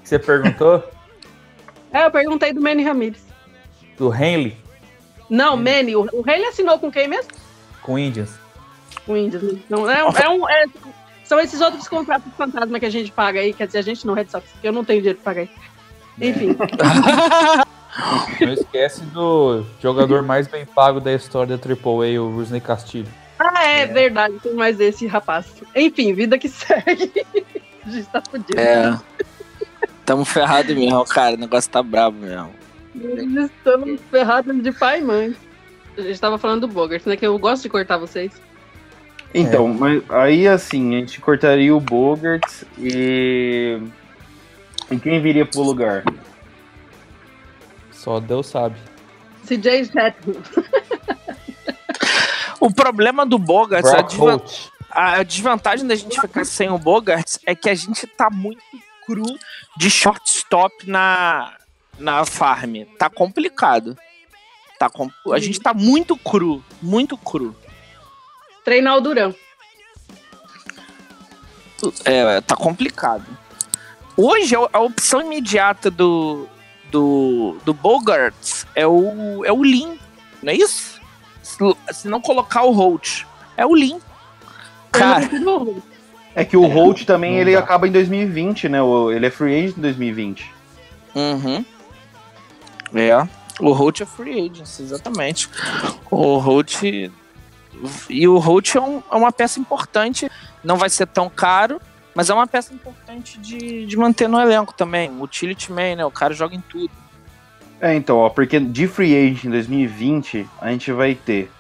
[0.04, 0.84] Você perguntou?
[1.90, 3.26] É, eu perguntei do Manny Ramirez.
[3.98, 4.58] Do Henley
[5.30, 7.32] Não, Manny, o, o ele assinou com quem mesmo?
[7.82, 8.38] com Indians.
[9.06, 9.42] Com o Indians.
[9.54, 9.60] né?
[9.70, 10.66] Não, é, um- é um, é-
[11.28, 13.54] são esses outros contratos fantasma que a gente paga aí.
[13.54, 15.50] Quer dizer, a gente não, Red Sox, porque eu não tenho dinheiro pra pagar aí.
[16.30, 16.56] Enfim.
[18.40, 23.08] Não esquece do jogador mais bem pago da história da AAA, o Rusney Castilho.
[23.40, 25.48] Ah, é, verdade, tem mais esse rapaz.
[25.76, 27.12] Enfim, vida que segue.
[27.84, 28.60] a gente tá fudido.
[28.60, 28.96] É.
[30.06, 31.36] Tamo ferrado mesmo, cara.
[31.36, 32.54] O negócio tá brabo mesmo.
[32.96, 35.36] Estamos ferrados de pai e mãe.
[35.98, 37.18] A gente tava falando do Bogart, né?
[37.18, 38.32] Que eu gosto de cortar vocês.
[39.40, 43.80] Então, mas aí assim, a gente cortaria o Bogart e.
[44.90, 46.04] E quem viria pro lugar?
[47.92, 48.76] Só Deus sabe.
[49.46, 50.40] CJ Shetland.
[52.60, 54.42] O problema do Bogart, a, desvan-
[54.90, 58.62] a desvantagem da gente ficar sem o Bogart é que a gente tá muito
[59.06, 59.24] cru
[59.78, 61.54] de shortstop na,
[62.00, 62.78] na farm.
[62.98, 63.96] Tá complicado.
[64.80, 65.08] Tá com...
[65.32, 67.56] A gente tá muito cru, muito cru.
[68.68, 69.34] Treinar o Durão.
[72.04, 73.24] É, tá complicado.
[74.18, 76.50] Hoje a a opção imediata do,
[76.92, 78.36] do, do Bogart
[78.76, 79.98] é o, é o Lin,
[80.44, 81.00] não é isso?
[81.42, 81.58] Se,
[81.94, 83.24] se não colocar o Holt,
[83.56, 84.02] é o Lin.
[84.92, 85.82] Cara, o-
[86.36, 87.60] É que o Holt também ele dá.
[87.60, 88.80] acaba em 2020, né?
[89.16, 90.52] Ele é free agent em 2020.
[91.16, 91.64] Uhum.
[92.96, 93.26] É.
[93.62, 95.48] O Holt é free agent, exatamente.
[96.12, 96.84] O Holt.
[98.10, 100.30] E o Holt é, um- é uma peça importante.
[100.64, 101.80] Não vai ser tão caro,
[102.16, 105.12] mas é uma peça importante de, de manter no elenco também.
[105.22, 106.06] Utility man, né?
[106.06, 106.92] O cara joga em tudo.
[107.80, 111.52] É, então, ó, porque de free agent em 2020 a gente vai ter.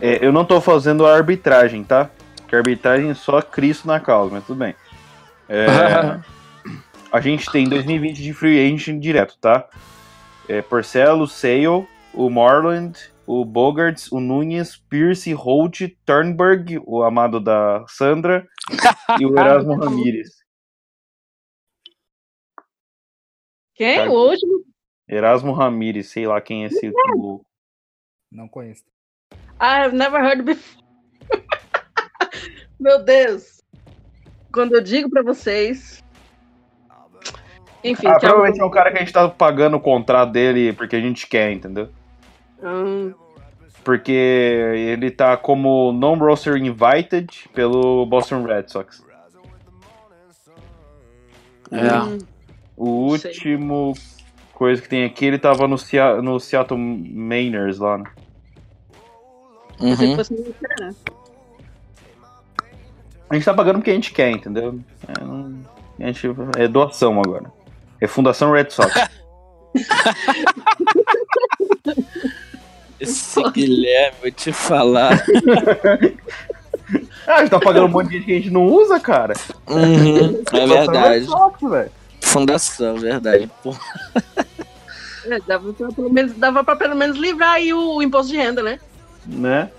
[0.00, 2.10] é, eu não tô fazendo a arbitragem, tá?
[2.48, 4.74] Que a arbitragem é só Cristo na causa, mas tudo bem.
[5.48, 5.66] É,
[7.12, 9.64] a gente tem 2020 de free agent direto, tá?
[10.48, 17.84] É, Porcelo, Sale, o Morland, o Bogarts, o Nunes, Pierce, Holt, Turnberg, o amado da
[17.88, 18.46] Sandra,
[19.20, 20.28] e o Erasmo Ramírez.
[23.74, 23.96] Quem?
[23.96, 24.10] Cara.
[24.10, 24.64] O último?
[25.08, 26.92] Erasmo Ramírez, sei lá quem é esse.
[27.16, 27.44] o-
[28.30, 28.84] Não conheço.
[29.58, 30.82] Ah, I've never heard before.
[32.80, 33.62] Meu Deus.
[34.52, 36.02] Quando eu digo pra vocês.
[37.82, 40.32] Enfim, Ah, que é provavelmente é um cara que a gente tá pagando o contrato
[40.32, 41.90] dele porque a gente quer, entendeu?
[42.64, 43.12] Hum,
[43.84, 49.04] Porque ele tá como non-roster invited pelo Boston Red Sox.
[51.70, 51.98] É.
[52.02, 52.18] hum.
[52.76, 53.30] O Sei.
[53.30, 53.94] último
[54.54, 58.04] coisa que tem aqui, ele tava no, Sea- no Seattle Mainers lá, né?
[59.80, 59.94] Uhum.
[59.94, 60.54] diferente.
[63.28, 64.78] A gente tá pagando porque a gente quer, entendeu?
[65.08, 65.60] É, não-
[66.00, 67.52] a gente, é doação agora.
[68.00, 68.92] É Fundação Red Sox.
[73.00, 75.12] Esse Guilherme, vou te falar.
[77.26, 79.34] ah, a gente tá pagando um monte de gente que a gente não usa, cara.
[79.68, 81.26] Uhum, é Fundação verdade.
[81.62, 81.90] Velho.
[82.20, 83.50] Fundação, verdade.
[83.62, 83.74] Pô,
[85.26, 88.62] É, dava, pra, pelo menos, dava pra pelo menos livrar aí o, imposto de renda,
[88.62, 88.78] né?
[89.26, 89.70] né?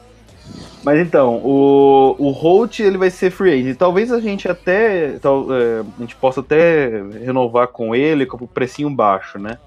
[0.84, 3.78] Mas então, o, o Holt ele vai ser free agent.
[3.78, 8.48] Talvez a gente até tal, é, a gente possa até renovar com ele com o
[8.48, 9.58] precinho baixo, né?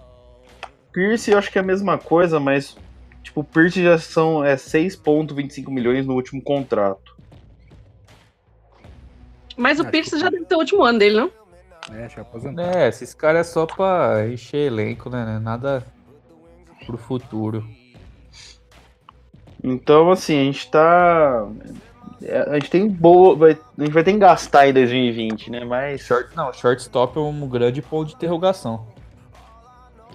[0.93, 2.77] Pierce eu acho que é a mesma coisa, mas
[3.39, 7.17] o Pierce já são é 6.25 milhões no último contrato.
[9.57, 11.31] Mas o Acho Pierce que já deve ter o último ano dele, não?
[11.97, 12.77] É, acho que aposentar.
[12.77, 15.39] É, esses caras é só pra encher elenco, né?
[15.43, 15.85] Nada
[16.87, 17.65] pro futuro.
[19.63, 21.49] Então, assim, a gente tá.
[22.23, 23.35] é, A gente tem boa.
[23.35, 25.65] vai- A gente vai ter que gastar em 2020, né?
[25.65, 26.03] Mas.
[26.03, 28.87] Short, não, shortstop é um grande ponto de interrogação.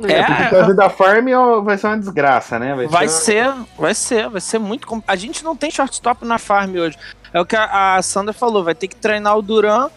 [0.02, 2.74] É, Porque fazer da farm ó, vai ser uma desgraça, né?
[2.88, 3.22] Vai ser.
[3.22, 5.04] ser, vai ser, vai ser muito.
[5.08, 6.98] A gente não tem shortstop na farm hoje.
[7.32, 9.90] É o que a, a Sandra falou, vai ter que treinar o Duran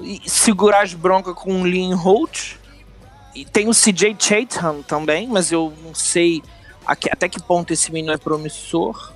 [0.00, 2.56] e segurar as broncas com o Lean Holt.
[3.34, 6.42] E tem o CJ Chatham também, mas eu não sei
[6.86, 9.12] até que ponto esse menino é promissor.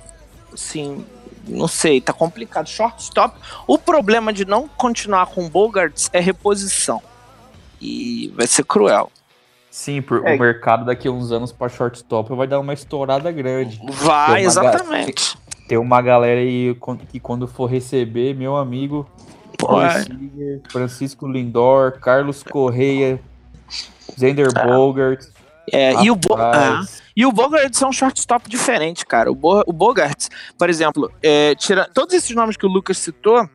[0.51, 1.05] Assim,
[1.47, 2.67] não sei, tá complicado.
[2.67, 3.37] Shortstop.
[3.67, 7.01] O problema de não continuar com o Bogarts é reposição.
[7.79, 9.11] E vai ser cruel.
[9.77, 10.35] Sim, por, É.
[10.35, 13.79] o mercado daqui a uns anos pra shortstop vai dar uma estourada grande.
[13.87, 15.37] Vai, exatamente.
[15.67, 16.75] Tem uma galera aí
[17.09, 19.07] que quando for receber, meu amigo,
[19.61, 20.59] é.
[20.71, 23.21] Francisco Lindor, Carlos Correia,
[24.19, 25.23] Zender Bogart.
[25.71, 26.81] É, e o, Bo ah,
[27.15, 29.31] e o Bogarts é um shortstop diferente, cara.
[29.31, 33.47] O, Bo o Bogarts, por exemplo, é, tira todos esses nomes que o Lucas citou,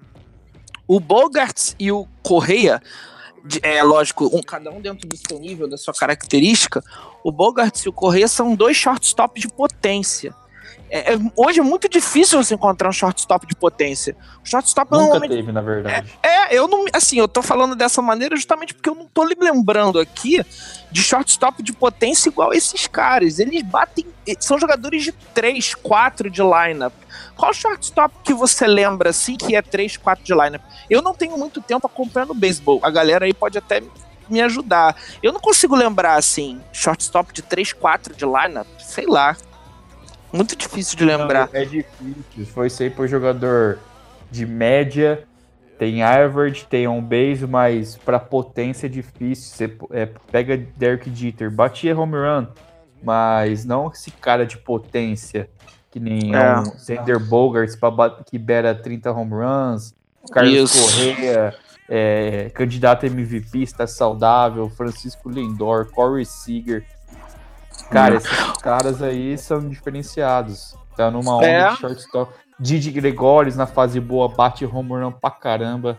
[0.86, 2.80] o Bogarts e o Correia,
[3.62, 6.82] é lógico, um, cada um dentro do seu nível, da sua característica,
[7.24, 10.34] o Bogarts e o Correia são dois shortstops de potência.
[10.94, 14.14] É, é- hoje é muito difícil você encontrar um shortstop de potência.
[14.44, 16.12] O shortstop Nunca normalmente teve, na verdade.
[16.22, 16.84] é, eu não.
[16.92, 20.44] Assim, eu tô falando dessa maneira justamente porque eu não tô me lembrando aqui
[20.90, 23.38] de shortstop de potência igual esses caras.
[23.38, 24.04] Eles batem.
[24.38, 26.92] São jogadores de 3, 4 de lineup.
[27.34, 30.62] Qual shortstop que você lembra assim que é 3, 4 de lineup?
[30.90, 32.80] Eu não tenho muito tempo acompanhando beisebol.
[32.82, 33.82] A galera aí pode até
[34.28, 34.94] me ajudar.
[35.22, 38.66] Eu não consigo lembrar assim, shortstop de 3, 4 de lineup.
[38.78, 39.34] Sei lá.
[40.32, 41.50] Muito difícil de lembrar.
[41.52, 42.46] Não, é difícil.
[42.46, 43.78] Foi sempre por jogador
[44.30, 45.24] de média.
[45.78, 49.52] Tem average, tem on base, mas pra potência é difícil.
[49.54, 52.46] Você é, pega Derek Jeter, batia home run,
[53.02, 55.48] mas não esse cara de potência
[55.90, 56.58] que nem É.
[56.58, 57.76] um Zender Bogarts
[58.26, 59.94] que bera 30 home runs.
[60.30, 60.80] Carlos Isso.
[60.80, 61.54] Correa,
[61.88, 64.70] é, candidato a MVP, está saudável.
[64.70, 66.84] Francisco Lindor, Corey Seager.
[67.90, 70.74] Cara, esses caras aí são diferenciados.
[70.96, 71.70] Tá numa onda É.
[71.70, 72.32] de shortstop.
[72.60, 75.98] Didi Gregores na fase boa, bate home run pra caramba.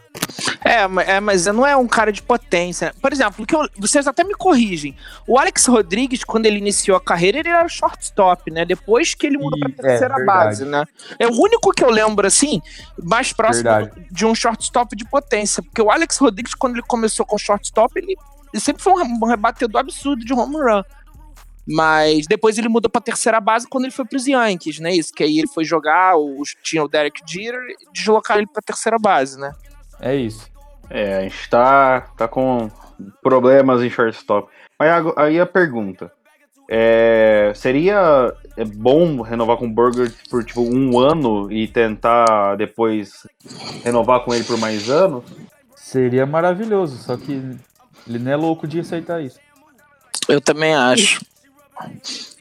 [0.64, 0.84] É,
[1.16, 2.94] é, mas não é um cara de potência.
[3.02, 4.96] Por exemplo, que eu- vocês até me corrigem.
[5.28, 8.64] O Alex Rodrigues, quando ele iniciou a carreira, ele era shortstop, né?
[8.64, 10.86] Depois que ele mudou pra terceira é, base, né?
[11.20, 12.62] É o único que eu lembro, assim,
[13.04, 14.08] mais próximo Verdade.
[14.10, 15.62] de um shortstop de potência.
[15.62, 18.16] Porque o Alex Rodrigues, quando ele começou com shortstop, ele,
[18.54, 20.82] ele sempre foi um um rebatedor absurdo de home run.
[21.68, 24.94] Mas depois ele mudou pra terceira base quando ele foi pros Yankees, né?
[24.94, 28.62] Isso, que aí ele foi jogar, os, tinha o Derek Jeter e deslocaram ele pra
[28.62, 29.54] terceira base, né?
[30.00, 30.52] É isso.
[30.90, 32.70] É, a gente tá, tá com
[33.22, 34.52] problemas em shortstop.
[34.80, 36.12] Mas aí a pergunta.
[36.70, 43.28] É, seria é bom renovar com o Burger por tipo um ano e tentar depois
[43.84, 45.24] renovar com ele por mais anos?
[45.76, 47.34] Seria maravilhoso, só que
[48.08, 49.40] ele não é louco de aceitar isso.
[50.28, 51.24] Eu também acho.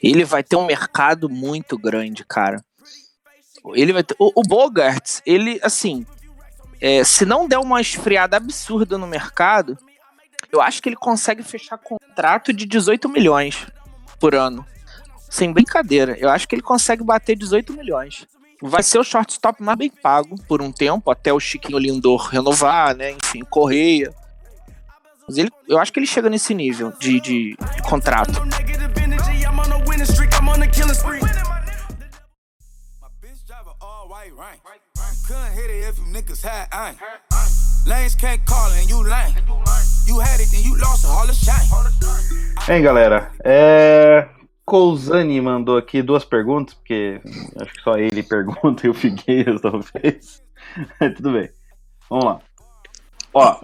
[0.01, 2.63] Ele vai ter um mercado muito grande, cara.
[3.73, 4.15] Ele vai ter.
[4.19, 6.05] O, o Bogarts, ele, assim.
[6.81, 9.77] é, se não der uma esfriada absurda no mercado,
[10.51, 13.65] eu acho que ele consegue fechar contrato de 18 milhões
[14.19, 14.65] por ano.
[15.29, 16.15] Sem brincadeira.
[16.19, 18.27] Eu acho que ele consegue bater 18 milhões.
[18.61, 22.95] Vai ser o shortstop mais bem pago por um tempo, até o Chiquinho Lindor renovar,
[22.95, 23.11] né?
[23.11, 24.13] Enfim, Correia.
[25.27, 28.33] Mas ele, eu acho que ele chega nesse nível de, de- de contrato.
[30.93, 31.29] Killing spree.
[33.01, 34.59] My bitch drive a all white rank.
[35.27, 36.95] Couldn't hit it if you niggas had aim.
[37.85, 39.35] Lanes can't call and you lame.
[40.07, 41.67] You had it and you lost it, all the shame.
[42.67, 43.31] Hein, galera?
[43.43, 44.29] É.
[44.65, 47.19] Cousani mandou aqui duas perguntas, porque
[47.59, 50.41] acho que só ele pergunta e o Figueiras talvez.
[51.17, 51.49] Tudo bem.
[52.09, 52.39] Vamos lá.
[53.33, 53.59] Ó,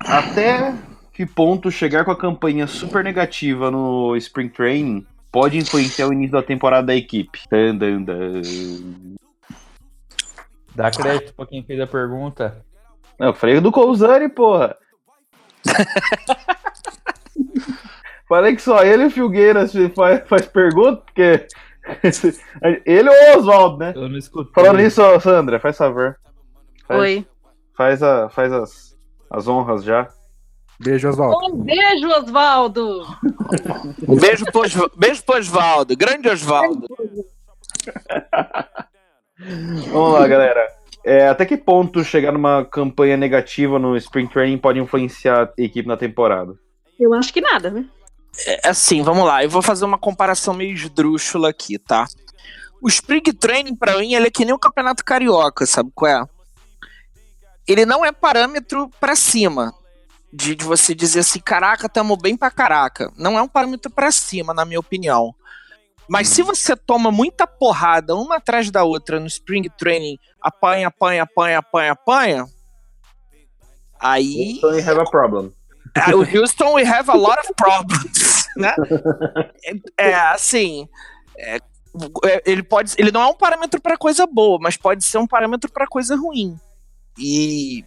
[0.00, 0.74] até
[1.14, 6.32] que ponto chegar com a campanha super negativa no Spring Training pode influenciar o início
[6.32, 7.42] da temporada da equipe?
[7.50, 8.40] Dan, dan, dan.
[10.74, 12.64] Dá crédito pra quem fez a pergunta.
[13.18, 14.74] Não, eu falei do Cousani, porra.
[18.26, 21.46] falei que só ele e o Filgueiras faz, faz pergunta, porque.
[22.86, 23.92] ele ou o Oswaldo, né?
[23.94, 24.54] Eu não escutei.
[24.54, 26.16] Falando nisso, ó, Sandra, faz favor.
[26.88, 27.26] Faz, Oi.
[27.76, 28.98] Faz, a, faz as,
[29.30, 30.08] as honras já.
[30.78, 31.46] Beijo, Oswaldo.
[31.54, 33.06] Um beijo, Osvaldo!
[34.06, 36.86] Um beijo pro, Osva- beijo pro Osvaldo, grande Osvaldo.
[39.90, 40.66] Vamos lá, galera.
[41.04, 45.86] é, até que ponto chegar numa campanha negativa no Spring Training pode influenciar a equipe
[45.88, 46.54] na temporada?
[46.98, 47.84] Eu acho que nada, né?
[48.46, 49.42] É, assim, vamos lá.
[49.44, 52.06] Eu vou fazer uma comparação meio esdrúxula aqui, tá?
[52.82, 56.24] O Spring Training, pra mim, ele é que nem o Campeonato Carioca, sabe qual é?
[57.66, 59.72] Ele não é parâmetro pra cima.
[60.32, 63.10] De, de você dizer assim, caraca, tamo bem pra caraca.
[63.16, 65.34] Não é um parâmetro pra cima, na minha opinião.
[66.08, 71.22] Mas se você toma muita porrada uma atrás da outra no Spring Training, apanha, apanha,
[71.24, 72.46] apanha, apanha, apanha,
[74.00, 75.52] aí Então you have a problem.
[75.98, 78.74] Ah, o Houston we have a lot of problems, né?
[79.64, 80.86] É, é, assim,
[81.38, 81.56] é,
[82.24, 85.26] é, ele pode, ele não é um parâmetro para coisa boa, mas pode ser um
[85.26, 86.58] parâmetro para coisa ruim.
[87.18, 87.82] E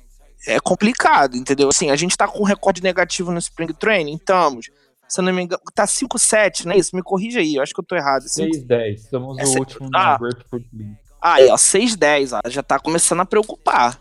[0.48, 1.70] é complicado, entendeu?
[1.70, 4.70] Assim, a gente tá com um recorde negativo no Spring Training, estamos.
[5.08, 6.96] Se eu não me engano, tá 5-7, não é isso?
[6.96, 8.24] Me corrija aí, eu acho que eu tô errado.
[8.30, 9.10] Cinco- 6-10.
[9.10, 10.18] Somos Essa- o último Ah.
[10.22, 10.98] no Grapefruit League.
[11.22, 14.00] Aí, ó, 6-10, ó, já tá começando a preocupar.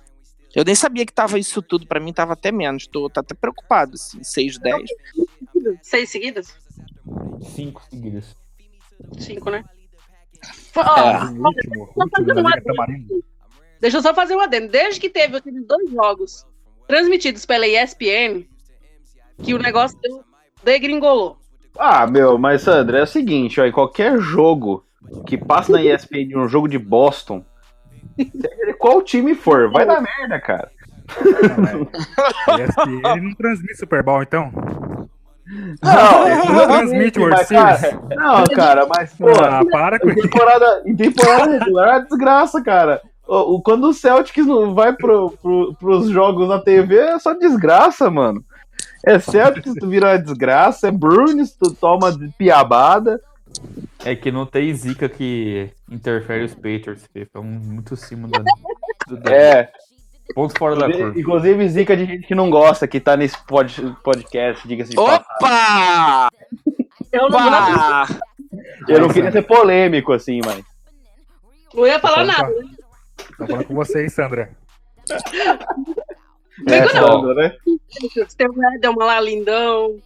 [0.54, 3.34] Eu nem sabia que tava isso tudo, pra mim tava até menos, tô tá até
[3.34, 4.88] preocupado, assim, 6-10.
[5.82, 6.54] Seis seguidas?
[7.54, 8.36] Cinco seguidas.
[9.18, 9.64] Cinco, né?
[10.76, 10.80] É.
[10.80, 13.24] Ó, O último, o último Liga Tamarindo.
[13.80, 14.68] Deixa eu só fazer um adendo.
[14.68, 16.44] Desde que teve aqueles dois jogos
[16.86, 18.44] transmitidos pela ESPN,
[19.42, 20.24] que o negócio deu-
[20.64, 21.36] degringolou.
[21.78, 24.84] Ah, meu, mas Sandra, é o seguinte, ó, em qualquer jogo
[25.26, 27.44] que passa na ESPN de um jogo de Boston,
[28.78, 30.70] qual time for, vai dar merda, cara.
[32.48, 34.50] A ESPN não transmite Super Bowl, então?
[35.82, 37.80] Não, Ele não transmite World Series?
[38.16, 43.00] não, cara, mas, pô, Ah, para com em temporada, em temporada regular é desgraça, cara.
[43.62, 48.42] Quando o Celtics não vai pro, pro, pros jogos na TV, é só desgraça, mano.
[49.06, 53.20] É Celtics, tu vira uma desgraça, é Bruins, tu toma de piabada.
[54.04, 57.26] É que não tem zica que interfere os Patriots, Fê.
[57.34, 58.38] É um muito acima da,
[59.06, 59.68] do, da- É,
[60.34, 61.18] ponto fora da curva.
[61.18, 65.24] inclusive zica de gente que não gosta, que tá nesse pod- podcast, diga-se de passagem.
[65.40, 66.28] Opa!
[67.12, 68.06] Eu não, Opa!
[68.88, 70.62] Eu não queria ser polêmico, assim, mas.
[71.74, 72.44] não ia falar nada.
[72.50, 72.77] com-
[73.36, 74.50] Tô falando com vocês, Sandra.
[76.66, 77.20] É, não.
[77.22, 77.56] Sandra, né?
[77.64, 79.96] O Edel lá, lindão,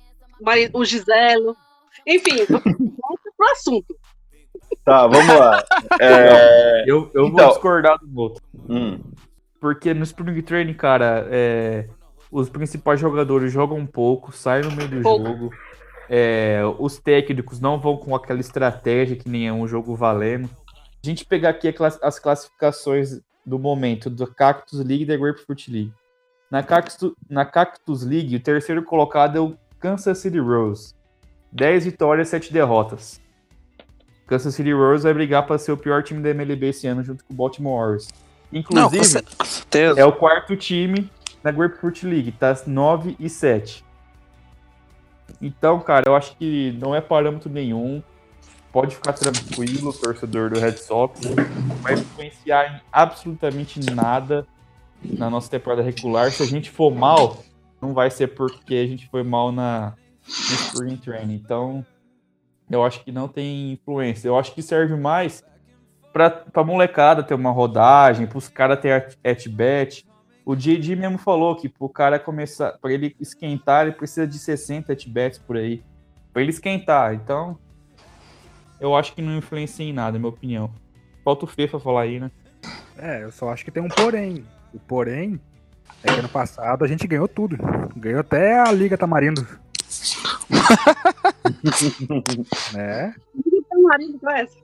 [0.75, 1.57] o Giselo.
[2.07, 3.97] Enfim, volta pro assunto.
[4.85, 5.63] Tá, vamos lá.
[6.01, 8.41] É, Eu, eu Então- vou discordar do voto.
[8.69, 9.01] hum,
[9.61, 11.89] Porque no Spring Training, cara, é,
[12.31, 15.25] os principais jogadores jogam um pouco, saem no meio do Pouco.
[15.25, 15.51] jogo.
[16.11, 20.51] é, os técnicos não vão com aquela estratégia que nem é um jogo valendo.
[21.05, 25.69] A gente pegar aqui class- as classificações do momento do Cactus League e da Grapefruit
[25.71, 25.93] League.
[26.49, 30.95] Na Cactus, na Cactus League, o terceiro colocado é o Kansas City Rose.
[31.51, 33.21] 10 vitórias, 7 derrotas.
[34.29, 37.25] Kansas City Rose vai brigar para ser o pior time da MLB esse ano, junto
[37.25, 38.09] com o Baltimore Orioles.
[38.53, 39.05] Não, Inclusive,
[39.45, 39.99] certeza.
[40.01, 41.11] é o quarto time
[41.43, 43.85] na Grapefruit League, tá 9 e 7.
[45.41, 48.01] Então, cara, eu acho que não é parâmetro nenhum.
[48.73, 51.21] Pode ficar tranquilo, torcedor do Red Sox.
[51.21, 54.47] Não vai influenciar em absolutamente nada
[55.05, 56.31] na nossa temporada regular.
[56.33, 57.43] Se a gente for mal,
[57.81, 59.95] não vai ser porque a gente foi mal na
[60.25, 61.35] no Spring Training.
[61.35, 61.85] Então,
[62.71, 64.29] eu acho que não tem influência.
[64.29, 65.45] Eu acho que serve mais
[66.13, 70.07] pra molecada ter uma rodagem, pros caras ter at- at-bat.
[70.47, 74.93] O JD mesmo falou que pro cara começar, pra ele esquentar, ele precisa de 60
[74.93, 75.83] at-bats por aí.
[76.33, 77.15] Pra ele esquentar.
[77.15, 77.59] Então,
[78.83, 80.69] eu acho que não influencia em nada, é minha opinião.
[81.25, 82.31] Falta o Fê pra falar aí, né?
[82.99, 84.45] É, eu só acho que tem um porém.
[84.75, 85.41] O porém
[86.03, 87.57] é que ano passado a gente ganhou tudo.
[87.97, 89.47] Ganhou até a Liga Tamarindo.
[92.73, 93.15] né?
[93.73, 94.57] Um marido pra essa.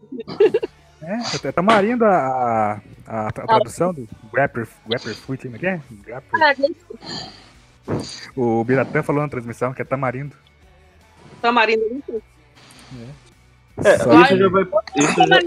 [1.00, 5.80] É, até Tamarindo a, a, a tradução do Rapper, rapper Fruit, como é que é?
[6.42, 6.76] Ah, gente,
[8.36, 10.34] O Biratã falou na transmissão que é Tamarindo.
[11.40, 11.84] Tamarindo.
[11.88, 12.22] não sei.
[12.96, 13.27] É,
[13.82, 14.66] Só isso já vai.
[14.96, 15.40] Isso já,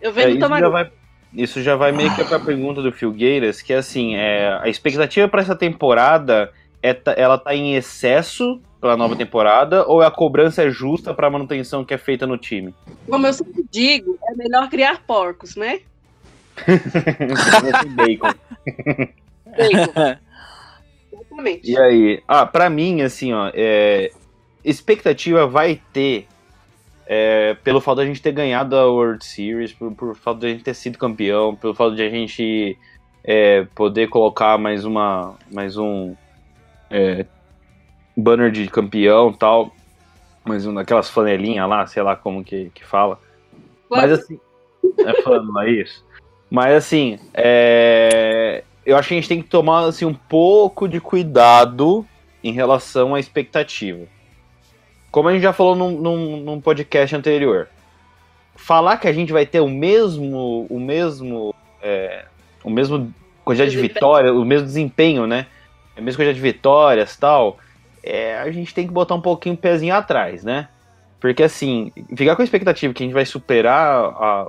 [0.00, 0.90] Eu é, venho isso já vai.
[1.32, 4.68] Isso já vai meio que pra pergunta do Phil Gueiras, que é assim, é, a
[4.68, 10.64] expectativa pra essa temporada é ela tá em excesso pela nova temporada ou a cobrança
[10.64, 12.74] é justa pra manutenção que é feita no time?
[13.08, 15.80] Como eu sempre digo, é melhor criar porcos, né?
[17.94, 18.34] Bacon.
[19.56, 20.16] Bacon.
[21.12, 21.70] Exatamente.
[21.70, 22.22] E aí?
[22.26, 24.10] Ah, pra mim, assim, ó, é,
[24.64, 26.26] expectativa vai ter
[27.12, 30.46] é, pelo fato de a gente ter ganhado a World Series, por, por fato de
[30.46, 32.78] a gente ter sido campeão, pelo fato de a gente
[33.24, 36.14] é, poder colocar mais uma, mais um
[36.88, 37.26] é,
[38.16, 39.72] banner de campeão, tal,
[40.44, 43.18] mais um daquelas flanelinhas lá, sei lá como que, que fala.
[43.90, 44.38] Mas assim,
[45.04, 46.06] é falando lá isso.
[46.48, 51.00] Mas assim, é, eu acho que a gente tem que tomar assim, um pouco de
[51.00, 52.06] cuidado
[52.40, 54.06] em relação à expectativa.
[55.10, 57.68] Como a gente já falou num, num, num podcast anterior,
[58.54, 62.24] falar que a gente vai ter o mesmo, o mesmo, é,
[62.62, 63.12] o mesmo
[63.44, 63.94] quantidade de Desempenho.
[63.94, 65.46] vitórias, o mesmo desempenho, né?
[65.96, 67.58] A mesma quantidade de vitórias tal,
[68.02, 70.68] é, a gente tem que botar um pouquinho o pezinho atrás, né?
[71.18, 74.46] Porque assim, ficar com a expectativa que a gente vai superar a-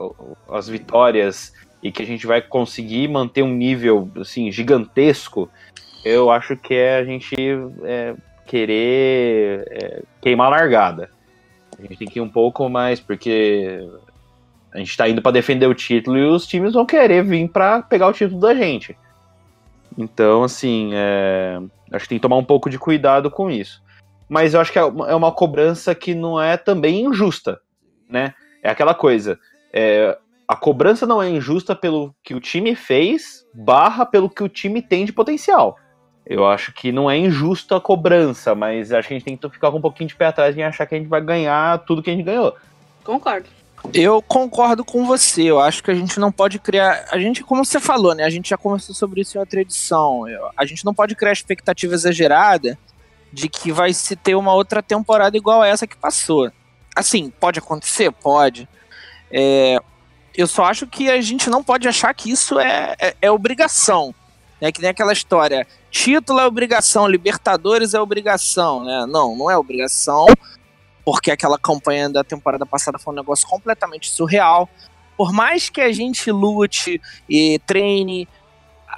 [0.52, 1.54] as vitórias
[1.84, 5.50] e que a gente vai conseguir manter um nível assim gigantesco,
[6.06, 7.36] eu acho que é a gente
[7.84, 8.14] é,
[8.46, 11.10] querer é, queimar a largada.
[11.78, 13.88] A gente tem que ir um pouco mais, porque
[14.72, 17.82] a gente tá indo pra defender o título e os times vão querer vir pra
[17.82, 18.98] pegar o título da gente.
[19.98, 21.60] Então, assim, é,
[21.92, 23.82] acho que tem que tomar um pouco de cuidado com isso.
[24.30, 27.60] Mas eu acho que é uma, é uma cobrança que não é também injusta,
[28.10, 28.34] né?
[28.64, 29.38] É aquela coisa.
[29.74, 30.18] é,
[30.52, 34.82] a cobrança não é injusta pelo que o time fez, barra pelo que o time
[34.82, 35.78] tem de potencial.
[36.34, 39.50] Eu acho que não é injusta a cobrança, mas acho que a gente tem que
[39.50, 42.02] ficar com um pouquinho de pé atrás em achar que a gente vai ganhar tudo
[42.02, 42.56] que a gente ganhou.
[43.04, 43.50] Concordo.
[43.94, 45.44] Eu concordo com você.
[45.44, 47.06] Eu acho que a gente não pode criar.
[47.12, 48.24] A gente, como você falou, né?
[48.24, 50.26] A gente já conversou sobre isso em outra edição.
[50.26, 52.78] Eu- A gente não pode criar expectativa exagerada
[53.34, 56.50] de que vai se ter uma outra temporada igual a essa que passou.
[56.96, 58.10] Assim, pode acontecer?
[58.10, 58.70] Pode.
[59.30, 59.80] É,
[60.38, 64.16] eu só acho que a gente não pode achar que isso é, é, é obrigação.
[64.62, 64.72] Né?
[64.72, 68.84] Que nem aquela história: título é obrigação, Libertadores é obrigação.
[68.84, 69.06] Né?
[69.08, 70.28] Não, não é obrigação
[71.04, 74.70] porque aquela campanha da temporada passada foi um negócio completamente surreal.
[75.18, 78.28] Por mais que a gente lute e treine,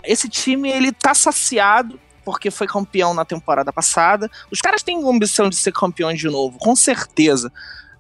[0.03, 4.29] esse time ele tá saciado porque foi campeão na temporada passada.
[4.51, 7.51] Os caras têm ambição de ser campeões de novo, com certeza.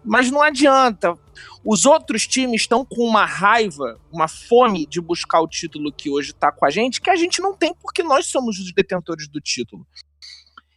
[0.03, 1.17] Mas não adianta.
[1.65, 6.33] Os outros times estão com uma raiva, uma fome de buscar o título que hoje
[6.33, 9.39] tá com a gente, que a gente não tem porque nós somos os detentores do
[9.39, 9.87] título.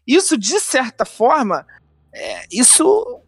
[0.07, 1.67] Isso, de certa forma,
[2.13, 3.21] é, isso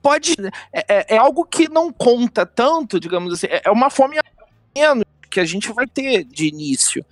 [0.00, 0.36] pode.
[0.72, 3.46] É, é- é algo que não conta tanto, digamos assim.
[3.48, 4.16] É é uma fome
[4.76, 7.04] menos que a gente vai ter de início.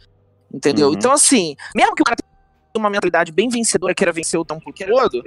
[0.52, 0.88] Entendeu?
[0.88, 0.94] Uhum.
[0.94, 4.72] Então, assim, mesmo que o cara tenha uma mentalidade bem vencedora, queira vencer o tempo
[4.72, 5.22] todo,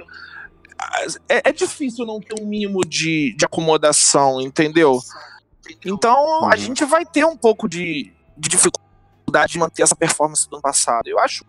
[1.28, 5.00] é, é difícil não ter um mínimo de, de acomodação, entendeu?
[5.84, 6.56] Então, a Uhum.
[6.56, 11.06] gente vai ter um pouco de, de dificuldade de manter essa performance do ano passado.
[11.08, 11.44] Eu acho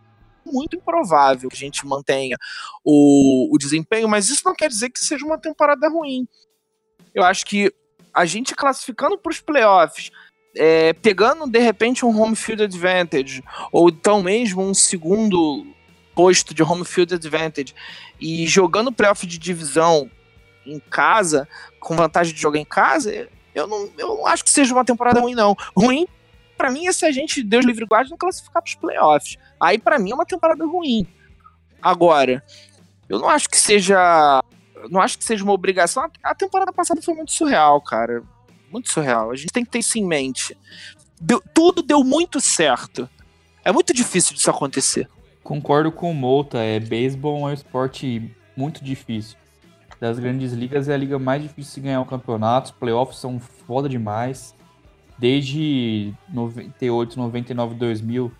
[0.46, 2.38] muito improvável que a gente mantenha
[2.84, 6.28] o, o desempenho, mas isso não quer dizer que seja uma temporada ruim.
[7.14, 7.74] Eu acho que
[8.14, 10.12] a gente classificando para os playoffs,
[10.56, 15.66] é, pegando de repente um home field advantage, ou então mesmo um segundo
[16.14, 17.74] posto de home field advantage,
[18.26, 20.10] e jogando playoff de divisão
[20.66, 21.46] em casa,
[21.80, 25.20] com vantagem de jogar em casa, eu não, eu não acho que seja uma temporada
[25.20, 25.56] ruim, não.
[25.76, 26.08] Ruim,
[26.58, 29.38] para mim, é se a gente, Deus livre guarde, não classificar para os playoffs.
[29.60, 31.06] Aí, para mim, é uma temporada ruim.
[31.82, 32.42] Agora,
[33.10, 34.42] eu não acho que seja.
[34.90, 36.04] Não acho que seja uma obrigação.
[36.04, 38.24] A- A temporada passada foi muito surreal, cara.
[38.72, 39.32] Muito surreal.
[39.32, 40.58] A gente tem que ter isso em mente.
[41.20, 43.10] Deu- tudo deu muito certo.
[43.66, 45.10] É muito difícil disso acontecer.
[45.44, 49.38] Concordo com o Mouta, é, beisebol é um esporte muito difícil.
[50.00, 53.40] Das grandes ligas é a liga mais difícil de ganhar o campeonato, os playoffs são
[53.40, 54.56] foda demais.
[55.18, 58.32] Desde 98, 99, 2000,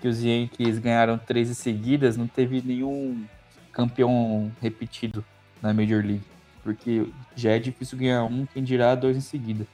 [0.00, 3.24] que os Yankees ganharam 13 seguidas, não teve nenhum
[3.70, 5.24] campeão repetido
[5.62, 6.24] na Major League.
[6.62, 9.66] Porque já é difícil ganhar um, quem dirá dois em seguida.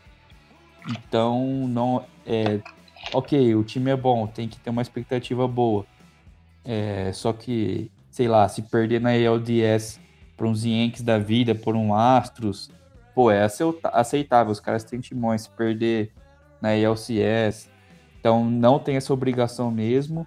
[0.89, 2.61] Então, não é.
[3.13, 5.87] Ok, o time é bom, tem que ter uma expectativa boa.
[6.65, 10.01] É, só que, sei lá, se perder na ELDS
[10.37, 12.71] para uns Yankees da vida, por um Astros,
[13.15, 13.47] pô, é
[13.93, 14.51] aceitável.
[14.53, 15.43] Os caras têm timões.
[15.43, 16.13] Se perder
[16.61, 17.69] na ELCS,
[18.19, 20.27] então não tem essa obrigação mesmo.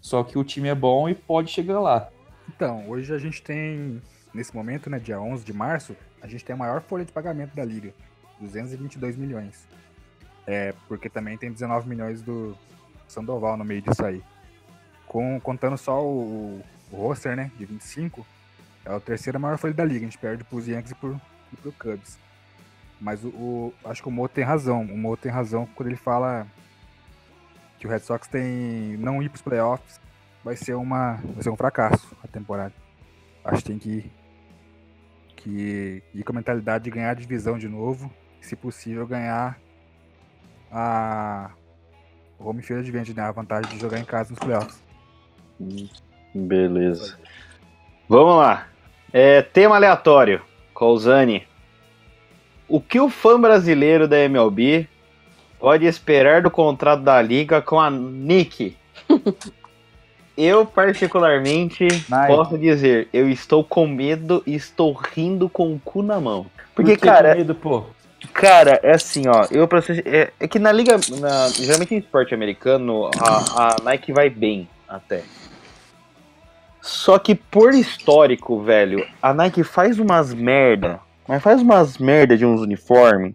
[0.00, 2.08] Só que o time é bom e pode chegar lá.
[2.48, 4.00] Então, hoje a gente tem,
[4.34, 7.54] nesse momento, né, dia 11 de março, a gente tem a maior folha de pagamento
[7.54, 7.92] da liga,
[8.40, 9.66] 222 milhões.
[10.46, 12.56] É, porque também tem 19 milhões do
[13.06, 14.22] Sandoval no meio disso aí.
[15.12, 18.26] Com, contando só o, o roster, né, de 25,
[18.82, 21.20] é a terceira maior folha da liga, a gente perde pros Yankees e pro,
[21.52, 22.18] e pro Cubs.
[22.98, 25.96] Mas o, o- acho que o Mo tem razão, o Mo tem razão quando ele
[25.98, 26.46] fala
[27.78, 30.00] que o Red Sox tem não ir pros playoffs
[30.42, 32.72] vai ser uma vai ser um fracasso a temporada.
[33.44, 34.10] Acho que tem que
[35.36, 38.10] que ir com a mentalidade de ganhar a divisão de novo,
[38.40, 39.60] e, se possível ganhar
[40.70, 41.50] a
[42.38, 44.80] o home field advantage, né, a vantagem de jogar em casa nos playoffs.
[46.34, 47.16] Beleza.
[48.08, 48.66] Vamos lá.
[49.12, 50.40] É, tema aleatório.
[50.72, 51.46] Colzani.
[52.68, 54.88] O que o fã brasileiro da MLB
[55.60, 58.76] pode esperar do contrato da liga com a Nick.
[60.34, 61.86] Eu, particularmente,
[62.26, 66.46] posso dizer, eu estou com medo e estou rindo com o cu na mão.
[66.74, 67.84] Porque, Por cara, medo, pô.
[68.32, 69.46] Cara, é assim, ó.
[69.50, 73.76] Eu pra ser- é, é que na liga, na- geralmente em esporte americano, a, a
[73.84, 75.22] Nike vai bem até.
[76.82, 82.44] Só que por histórico, velho, a Nike faz umas merda, mas faz umas merda de
[82.44, 83.34] uns uniformes.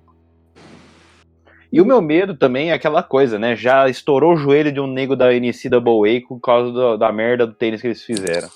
[1.71, 3.55] E o meu medo também é aquela coisa, né?
[3.55, 7.53] Já estourou o joelho de um nego da NCAA por causa do- da merda do
[7.53, 8.49] tênis que eles fizeram.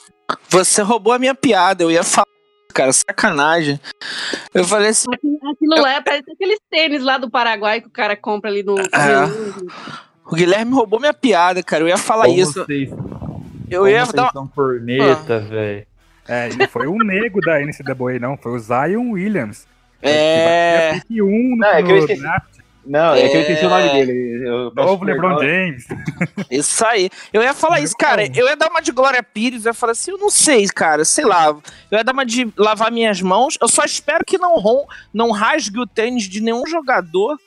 [0.50, 2.28] Você roubou a minha piada, eu ia falar,
[2.74, 3.80] cara, sacanagem.
[4.54, 8.50] Eu falei assim, Aquilo lá parece aqueles tênis lá do Paraguai que o cara compra
[8.50, 8.76] ali no.
[8.94, 9.28] Ah.
[10.26, 12.64] o Guilherme roubou minha piada, cara, eu ia falar Como isso.
[12.66, 12.89] Vocês,
[13.72, 14.32] Eu ia vocês dar uma...
[14.32, 15.86] são corneta, velho.
[16.28, 19.68] É, e não foi o nego da NCAA, não, foi o Zion Williams.
[20.02, 21.00] É...
[21.08, 22.22] Que 1 no, Não, é que eu esqueci.
[22.22, 23.94] draft, Não, é, que eu esqueci o nome É.
[23.94, 24.48] dele.
[24.48, 25.06] Eu novo.
[25.06, 25.86] LeBron James.
[26.50, 27.10] Isso aí.
[27.32, 28.26] Eu ia falar isso, cara.
[28.26, 31.06] Eu ia dar uma de Glória Pires, eu ia falar assim, eu não sei, cara,
[31.06, 31.48] sei lá.
[31.92, 33.58] Eu ia dar uma de lavar minhas mãos.
[33.62, 37.38] Eu só espero que não, rom, não rasgue o tênis de nenhum jogador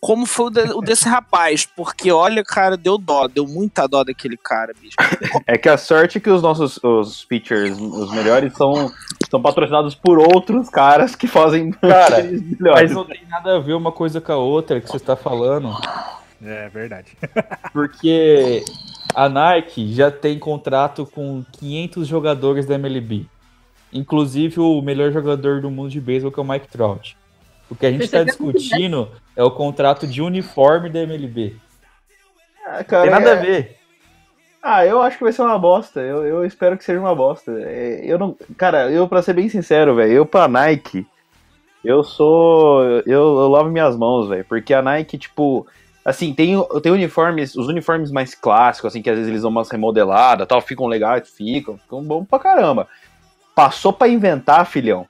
[0.00, 1.66] como foi o, de- o desse rapaz.
[1.66, 3.26] Porque, olha, cara, deu dó.
[3.26, 4.96] Deu muita dó daquele cara, bicho.
[5.46, 8.90] É que a sorte é que os nossos os pitchers, os melhores, são,
[9.30, 12.82] são patrocinados por outros caras que fazem Cara, melhores.
[12.82, 15.72] Mas não tem nada a ver uma coisa com a outra que você está falando.
[16.44, 17.16] É verdade.
[17.72, 18.62] Porque
[19.14, 23.26] a Nike já tem contrato com 500 jogadores da MLB.
[23.92, 27.16] Inclusive o melhor jogador do mundo de beisebol, que é o Mike Trout.
[27.70, 28.52] O que a gente está Percebeu?
[28.52, 31.56] discutindo é o contrato de uniforme da MLB.
[32.64, 33.76] Ah, Não cara, tem nada é- a ver.
[34.62, 36.00] Ah, eu acho que vai ser uma bosta.
[36.00, 37.52] Eu, eu espero que seja uma bosta.
[37.60, 41.06] É, Eu não, cara, eu pra ser bem sincero, velho, eu pra Nike,
[41.84, 45.64] eu sou, eu, eu lavo minhas mãos, velho, porque a Nike, tipo,
[46.04, 49.70] assim, tem, tem uniformes, os uniformes mais clássicos, assim, que às vezes eles dão umas
[49.70, 52.88] remodeladas, tal, ficam legais, ficam, ficam bom pra caramba.
[53.54, 55.06] Passou pra inventar, filhão.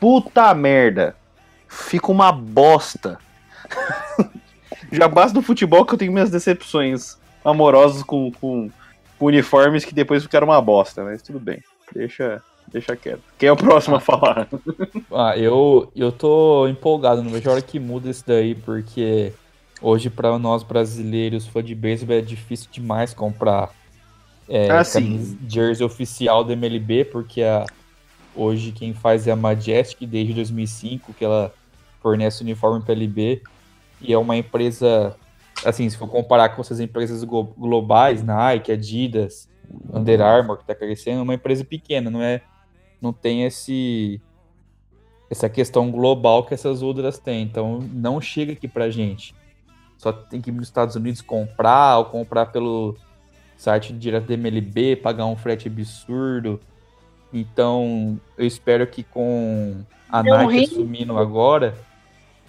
[0.00, 1.14] Puta merda.
[1.68, 3.18] Fica uma bosta.
[4.90, 8.70] Já basta do futebol que eu tenho minhas decepções amorosas com, com,
[9.18, 11.62] com uniformes que depois ficaram uma bosta, mas tudo bem.
[11.94, 13.22] Deixa, deixa quieto.
[13.38, 14.48] Quem é o próximo a falar?
[15.10, 19.32] Ah, eu, eu tô empolgado, não vejo a hora que muda isso daí, porque
[19.80, 23.70] hoje pra nós brasileiros, fã de beisebol, é difícil demais comprar
[24.48, 24.82] é, Ah,
[25.48, 27.64] jersey oficial da MLB, porque a,
[28.38, 31.52] hoje quem faz é a Majestic desde 2005, que ela
[32.00, 33.42] fornece uniforme para LB,
[34.00, 35.16] e é uma empresa,
[35.64, 39.48] assim, se for comparar com essas empresas glo- globais, Nike, Adidas,
[39.92, 42.42] Under Armour, que tá crescendo, é uma empresa pequena, não é,
[43.00, 44.20] não tem esse
[45.30, 49.34] essa questão global que essas outras têm, então não chega aqui pra gente.
[49.98, 52.96] Só tem que ir nos Estados Unidos comprar, ou comprar pelo
[53.54, 56.58] site direto da MLB, pagar um frete absurdo.
[57.32, 60.64] Então, eu espero que com a Deu Nike ruim.
[60.64, 61.76] assumindo agora,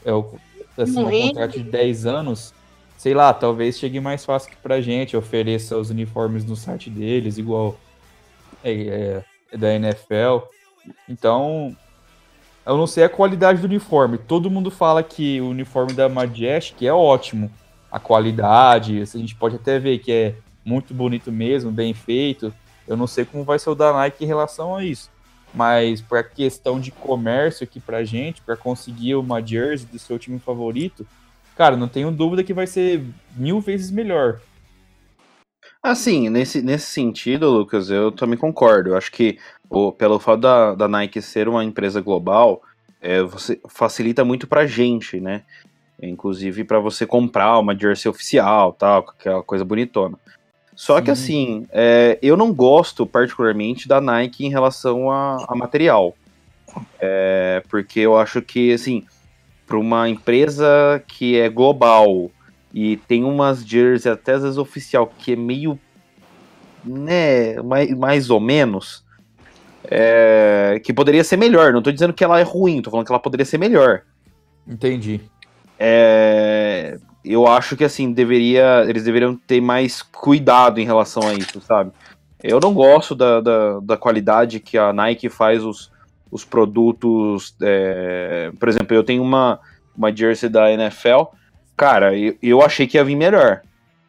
[0.06, 0.36] é o,
[0.78, 2.54] assim, um contrato de 10 anos,
[2.98, 7.38] sei lá, talvez chegue mais fácil que pra gente, ofereça os uniformes no site deles,
[7.38, 7.78] igual
[8.64, 10.48] é, é, é da NFL.
[11.08, 11.76] Então,
[12.66, 14.18] eu não sei a qualidade do uniforme.
[14.18, 17.52] Todo mundo fala que o uniforme da Majestic é ótimo.
[17.92, 22.54] A qualidade, assim, a gente pode até ver que é muito bonito mesmo, bem feito.
[22.90, 25.12] Eu não sei como vai ser o da Nike em relação a isso.
[25.54, 30.40] Mas para questão de comércio aqui pra gente, para conseguir uma jersey do seu time
[30.40, 31.06] favorito,
[31.56, 34.42] cara, não tenho dúvida que vai ser mil vezes melhor.
[35.84, 38.90] Assim, nesse, nesse sentido, Lucas, eu também concordo.
[38.90, 39.38] Eu acho que
[39.70, 42.64] o, pelo fato da, da Nike ser uma empresa global,
[43.00, 45.44] é, você facilita muito pra gente, né?
[46.02, 50.18] Inclusive pra você comprar uma jersey oficial, tal, aquela coisa bonitona.
[50.80, 51.12] Só que Sim.
[51.12, 56.16] assim, é, eu não gosto particularmente da Nike em relação a, a material.
[56.98, 59.06] É, porque eu acho que, assim,
[59.68, 62.32] para uma empresa que é global
[62.74, 65.78] e tem umas jerseys até às vezes oficial que é meio,
[66.86, 69.04] né, mais, mais ou menos,
[69.84, 71.74] é, que poderia ser melhor.
[71.74, 74.04] Não tô dizendo que ela é ruim, tô falando que ela poderia ser melhor.
[74.66, 75.20] Entendi.
[75.78, 81.60] É, eu acho que assim deveria, eles deveriam ter mais cuidado em relação a isso,
[81.62, 81.92] sabe?
[82.42, 85.92] Eu não gosto da, da, da qualidade que a Nike faz os,
[86.32, 87.56] os produtos.
[87.62, 89.60] é, por exemplo, eu tenho uma,
[89.96, 91.24] uma jersey da NFL.
[91.76, 93.62] Cara, eu, eu achei que ia vir melhor.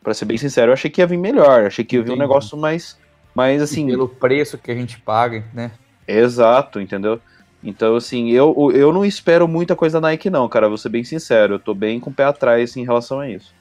[0.02, 1.66] Pra ser bem sincero, eu achei que ia vir melhor.
[1.66, 2.96] Achei que ia vir um negócio mais,
[3.34, 3.90] mais Assim, assim.
[3.90, 5.72] pelo preço que a gente paga, né?
[6.06, 7.20] Exato, entendeu?
[7.62, 10.68] Então, assim, eu, eu não espero muita coisa da Nike, não, cara.
[10.68, 11.54] Vou ser bem sincero.
[11.54, 13.54] Eu tô bem com o pé atrás em relação a isso.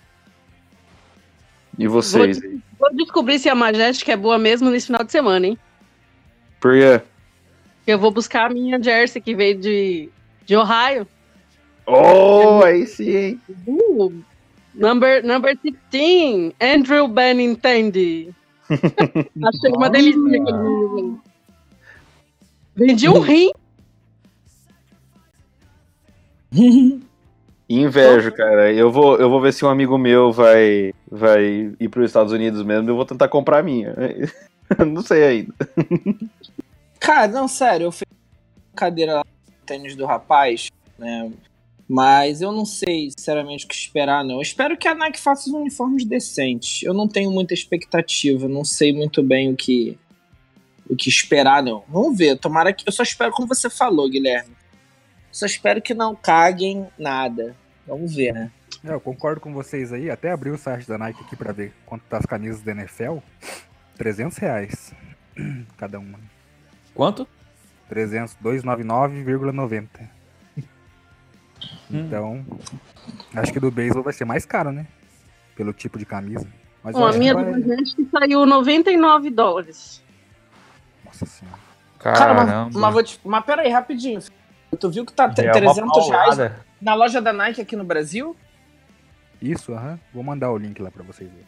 [1.78, 2.42] E vocês?
[2.42, 5.58] Vou, vou descobrir se a Majestic é boa mesmo nesse final de semana, hein?
[6.60, 7.02] Por quê?
[7.88, 10.10] Eu vou buscar a minha jersey que veio de,
[10.46, 11.08] de Ohio.
[11.86, 13.42] Oh, aí sim, hein?
[13.66, 14.14] Uh,
[14.76, 15.58] number, number
[15.92, 18.30] 16, Andrew Benintendi.
[18.70, 21.16] Achei uma delícia aquele.
[22.76, 23.52] Vendi um rim.
[27.70, 28.74] Invejo, cara.
[28.74, 32.34] Eu vou, eu vou ver se um amigo meu vai, vai ir para os Estados
[32.34, 32.90] Unidos mesmo.
[32.90, 33.94] Eu vou tentar comprar a minha.
[34.88, 35.54] não sei ainda.
[37.00, 38.08] Cara, não, sério, eu fiz
[38.76, 41.32] cadeira lá no tênis do rapaz, né?
[41.88, 44.36] Mas eu não sei, sinceramente, o que esperar, não.
[44.36, 46.84] Eu espero que a Nike faça os uniformes decentes.
[46.84, 49.98] Eu não tenho muita expectativa, não sei muito bem o que
[50.90, 51.84] o que esperar, não.
[51.88, 52.84] Vamos ver, tomara que.
[52.88, 54.59] Eu só espero, como você falou, Guilherme.
[55.32, 57.56] Só espero que não caguem nada.
[57.86, 58.52] Vamos ver, né?
[58.84, 60.10] É, eu concordo com vocês aí.
[60.10, 63.18] Até abri o site da Nike aqui pra ver quanto tá as camisas da NFL.
[63.98, 64.94] 300 reais
[65.78, 66.20] cada uma.
[66.94, 67.28] Quanto?
[67.90, 69.88] 300, 299,90.
[71.92, 72.46] Então,
[73.36, 74.86] acho que do beisebol vai ser mais caro, né?
[75.56, 76.48] Pelo tipo de camisa.
[76.84, 80.02] Mas Bom, a acho que minha vai- do Majestic saiu 99 dólares.
[81.04, 81.58] Nossa senhora.
[81.98, 82.80] Cara, mas, Caramba.
[82.80, 83.20] mas, vou te...
[83.26, 84.22] mas pera aí, rapidinho.
[84.78, 86.52] Tu viu que tá é uma 300 reais
[86.82, 88.36] na loja da Nike aqui no Brasil?
[89.42, 90.00] Isso, aham.
[90.14, 91.48] Vou mandar o link lá pra vocês verem.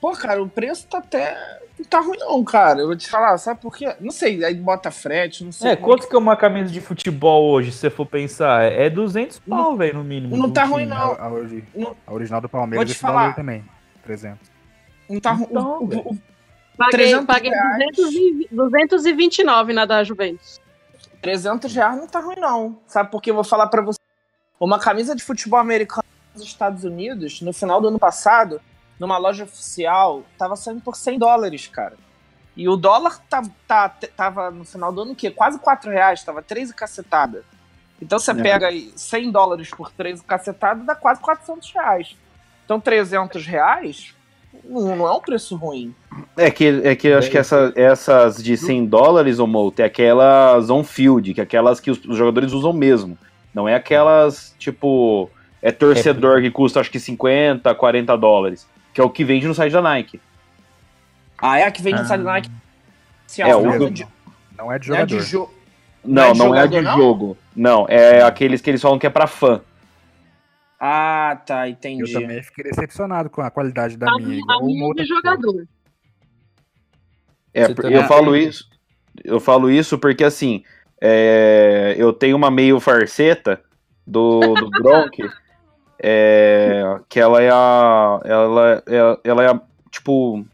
[0.00, 1.36] Pô, cara, o preço tá até.
[1.78, 2.80] Não tá ruim, não, cara.
[2.80, 3.94] Eu vou te falar, sabe por quê?
[4.00, 5.70] Não sei, aí bota frete, não sei.
[5.70, 8.64] É, quanto que é uma camisa de futebol hoje, se você for pensar?
[8.64, 10.36] É 200 pau, velho, no mínimo.
[10.36, 11.12] não tá ruim, não.
[11.12, 11.30] A, a
[11.74, 11.96] Não.
[12.06, 13.20] a original do Vou Palmeiras te esse falar.
[13.22, 13.64] valor também.
[14.04, 14.50] 300.
[15.08, 15.46] Não tá ruim.
[15.50, 16.18] Então, O- o-
[16.76, 17.96] Paguei, 300 paguei reais.
[17.96, 20.60] 200 e- 229 na da Juventus.
[21.22, 22.78] 300 reais não tá ruim, não.
[22.86, 23.30] Sabe por quê?
[23.30, 23.98] Eu vou falar pra você.
[24.58, 26.04] Uma camisa de futebol americano
[26.34, 28.60] nos Estados Unidos, no final do ano passado,
[28.98, 31.96] numa loja oficial, tava saindo por 100 dólares, cara.
[32.56, 35.30] E o dólar tá, tá, tava no final do ano o quê?
[35.30, 37.44] Quase 4 reais, tava 3 e cacetada.
[38.02, 38.34] Então você É.
[38.34, 42.16] pega aí 100 dólares por 3 e cacetada, dá quase 400 reais.
[42.64, 44.14] Então 300 reais
[44.64, 45.94] não, não é um preço ruim.
[46.36, 49.84] É que, é que eu acho que essa, essas de 100 dólares, ou Moult, é
[49.84, 53.16] aquelas on-field, que é aquelas que os, os jogadores usam mesmo.
[53.54, 55.28] Não é aquelas, tipo,
[55.62, 58.66] é torcedor que custa acho que 50, 40 dólares.
[58.94, 60.20] Que é o que vende no site da Nike.
[61.40, 62.04] Ah, é a que vem no Ah.
[62.04, 62.50] site da Nike.
[63.26, 64.06] Se É, o não do- de-
[64.58, 65.26] Não é de não é de jogador.
[65.30, 65.50] jo-
[66.04, 66.96] Não, é de não é de jogador, não?
[66.98, 67.36] jogo.
[67.56, 69.60] Não, é aqueles que eles falam que é pra fã.
[70.82, 72.12] Ah, tá, Eu entendi.
[72.14, 74.42] também fiquei decepcionado com a qualidade da A minha.
[74.48, 75.66] a minha é de jogador.
[77.52, 78.64] É, Você eu falo isso.
[79.22, 80.62] Eu falo isso porque assim,
[81.02, 83.60] é, eu tenho uma meio farceta
[84.06, 85.18] do, do Bronk,
[86.02, 88.20] é, que ela é a.
[88.24, 89.60] Ela, é- ela é a,
[89.90, 90.44] tipo,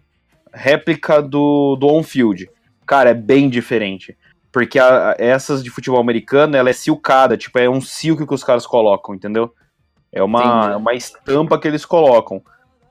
[0.53, 2.51] réplica do, do on-field.
[2.85, 4.17] Cara, é bem diferente.
[4.51, 8.43] Porque a- essas de futebol americano, ela é silcada, tipo, é um silk que os
[8.43, 9.55] caras colocam, entendeu?
[10.17, 12.41] É uma, é uma estampa que eles colocam.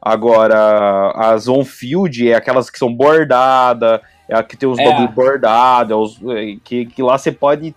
[0.01, 3.99] Agora, as on-field é aquelas que são bordadas,
[4.29, 4.83] é a que tem os É.
[4.85, 7.73] bagulho bordado, é os- é, que, que lá você pode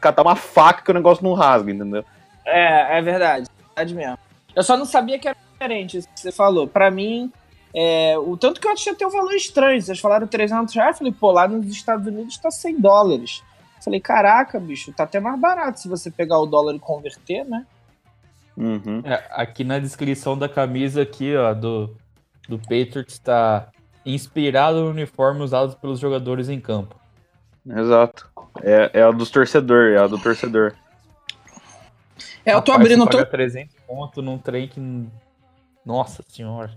[0.00, 2.04] catar uma faca que o negócio não rasga, entendeu?
[2.44, 3.46] É, é verdade.
[3.68, 4.18] Verdade mesmo.
[4.54, 6.66] Eu só não sabia que era diferente, isso que você falou.
[6.66, 7.32] Pra mim,
[7.74, 9.80] é, o tanto que eu achei até um valor estranho.
[9.80, 13.42] Vocês falaram 300 reais, eu falei, pô, lá nos Estados Unidos tá 100 dólares.
[13.82, 17.66] Falei, caraca, bicho, tá até mais barato se você pegar o dólar e converter, né?
[18.56, 19.02] Uhum.
[19.04, 21.96] É, aqui na descrição da camisa aqui, ó, do,
[22.48, 23.70] do Patriots tá
[24.06, 26.94] inspirado no uniforme usado pelos jogadores em campo.
[27.66, 28.30] Exato.
[28.62, 30.74] É, é a dos torcedor, é a do torcedor.
[32.44, 34.80] É, eu tô Rapaz, abrindo, você eu tô, paga 300 ponto num trem que...
[35.84, 36.76] Nossa senhora.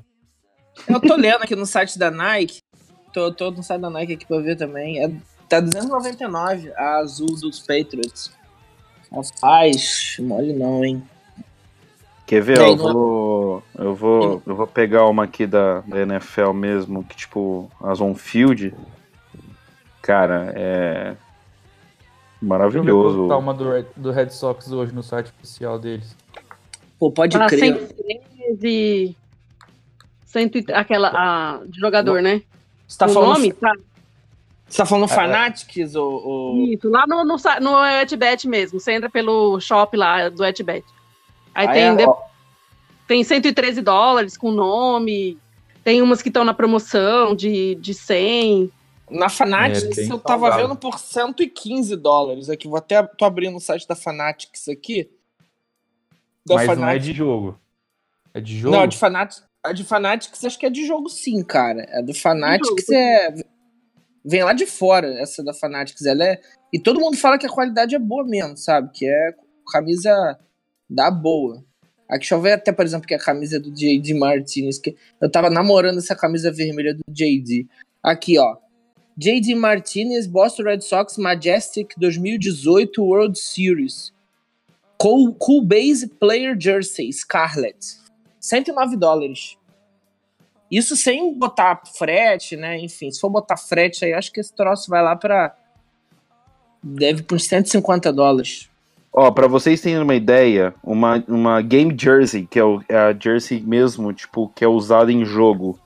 [0.88, 2.62] eu tô lendo aqui no site da Nike.
[3.14, 5.04] Tô, tô no site da Nike aqui pra ver também.
[5.04, 5.12] É,
[5.48, 8.32] tá 299 a azul dos Patriots.
[9.12, 11.04] Rapaz, mole não, hein?
[12.26, 12.58] Quer ver?
[12.58, 16.52] E aí, Eu não vou, eu vou, eu vou pegar uma aqui da, da NFL
[16.54, 18.74] mesmo, que tipo, as on-field.
[20.02, 21.18] Cara, é Deixa
[22.42, 23.28] eu maravilhoso.
[23.28, 26.16] tá uma do Red, do Red Sox hoje no site oficial deles.
[27.00, 27.60] Pô, pode Ah, crer.
[27.60, 29.16] 113.
[30.26, 32.42] Cento e- aquela a, de jogador, né?
[32.88, 33.72] Você tá o falando, nome, tá?
[34.68, 35.14] Você tá falando É.
[35.14, 36.26] Fanatics ou.
[36.28, 38.80] ou- Isso, lá no, no, no Etbet mesmo.
[38.80, 40.84] Você entra pelo shop lá do Etbet.
[41.54, 41.96] Aí Ah, tem, é?
[41.96, 42.14] de-
[43.08, 45.38] tem 113 dólares com nome.
[45.84, 48.72] Tem umas que estão na promoção de, de 100.
[49.10, 50.68] Na Fanatics É, eu tava salgado.
[50.70, 52.68] vendo por 115 dólares aqui.
[52.68, 55.08] Vou até tô abrindo o site da Fanatics aqui.
[56.44, 57.06] Da Mas não é Fanatics.
[57.06, 57.60] de jogo.
[58.34, 58.76] É de jogo?
[58.76, 61.88] Não, a de Fanatics, a de Fanatics acho que é de jogo sim, cara.
[61.94, 62.94] A do Fanatics jogo.
[63.00, 63.36] é
[64.26, 66.42] vem lá de fora essa da Fanatics, ela é
[66.74, 68.90] e todo mundo fala que a qualidade é boa mesmo, sabe?
[68.94, 69.34] Que é
[69.72, 70.38] camisa
[70.90, 71.64] da boa.
[72.10, 75.32] Deixa eu ver até, por exemplo, que a camisa é do JD Martinez, que eu
[75.32, 77.68] tava namorando essa camisa vermelha do JD.
[78.04, 78.58] Aqui, ó.
[79.18, 84.14] JD Martinez, Boston Red Sox Majestic 2018 World Series.
[84.98, 87.78] Cool, cool Base Player Jersey Scarlet.
[88.40, 89.58] 109 dólares.
[90.70, 92.78] Isso sem botar frete, né?
[92.80, 95.56] Enfim, se for botar frete aí, acho que esse troço vai lá pra.
[96.84, 98.70] Deve por uns 150 dólares.
[99.12, 103.14] Ó, pra vocês terem uma ideia, uma, uma Game Jersey, que é, o- é a
[103.18, 105.80] jersey mesmo, tipo, que é usada em jogo,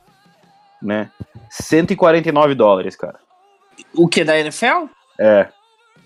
[0.81, 1.11] né?
[1.49, 3.19] 149 dólares, cara.
[3.93, 4.87] O que, da NFL?
[5.19, 5.47] É.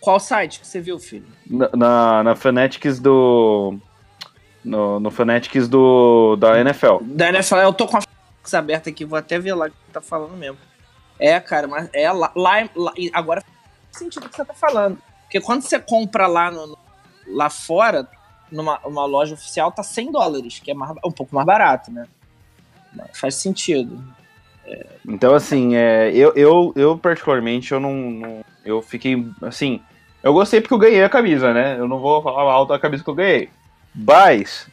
[0.02, 1.26] Qual site que você viu, filho?
[1.50, 3.78] Na, na, na Fanatics do.
[4.64, 6.36] No, no Fanatics do.
[6.36, 6.98] da NFL.
[7.04, 8.02] Da NFL, eu tô com a
[8.56, 10.58] aberta aqui, vou até ver lá o que tá falando mesmo.
[11.20, 14.98] É, cara, mas é lá, lá, lá- agora faz sentido o que você tá falando.
[15.24, 16.78] Porque quando você compra lá, no,
[17.28, 18.08] lá fora,
[18.52, 22.06] numa uma loja oficial, tá 100 dólares, que é mais- um pouco mais barato, né?
[23.14, 24.04] Faz sentido.
[25.08, 29.28] Então, assim, é, eu, eu, eu particularmente, eu não, não- Eu fiquei.
[29.42, 29.82] Assim.
[30.22, 31.78] Eu gostei porque eu ganhei a camisa, né?
[31.78, 33.50] Eu não vou falar alto da camisa que eu ganhei.
[33.94, 34.68] Mas.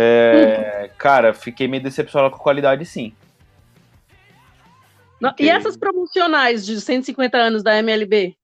[0.00, 3.12] É, cara, fiquei meio decepcionado com a qualidade, sim.
[5.20, 8.36] Não, E essas promocionais de 150 anos da MLB?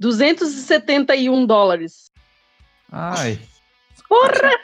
[0.00, 2.10] 271 dólares.
[2.90, 3.38] Ai.
[4.08, 4.58] Porra!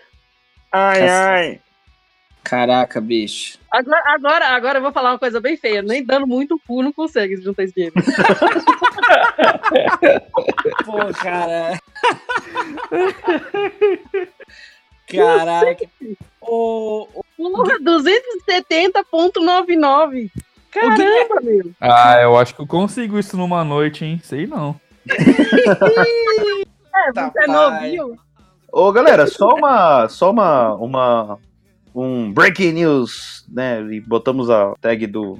[0.73, 1.61] Ai, ai.
[2.43, 3.59] Caraca, bicho.
[3.71, 5.81] Agora, agora, agora eu vou falar uma coisa bem feia.
[5.83, 7.95] Nem dando muito cu não consegue juntar esse dinheiro.
[10.85, 11.79] Pô, cara.
[15.09, 15.87] Caraca.
[16.41, 20.31] O, o- Porra, 270,99.
[20.71, 21.71] Caramba, meu.
[21.81, 24.21] Ah, eu acho que eu consigo isso numa noite, hein?
[24.23, 24.79] Sei não.
[26.97, 28.17] É, Tá, você é novinho.
[28.73, 30.09] Ô, galera, só uma.
[30.09, 30.75] Só uma.
[30.75, 31.39] uma
[31.95, 33.81] um breaking news, né?
[33.83, 35.39] E botamos a tag do.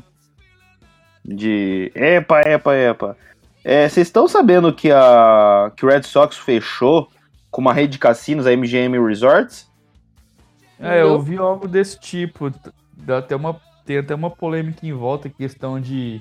[1.25, 1.91] De.
[1.95, 3.17] Epa, epa, epa.
[3.65, 5.71] É, Vocês estão sabendo que a.
[5.77, 7.09] que o Red Sox fechou
[7.55, 9.71] com uma rede de cassinos, a MGM Resorts?
[10.77, 12.53] É, eu vi algo desse tipo.
[12.93, 16.21] Dá até uma, tem até uma polêmica em volta, questão de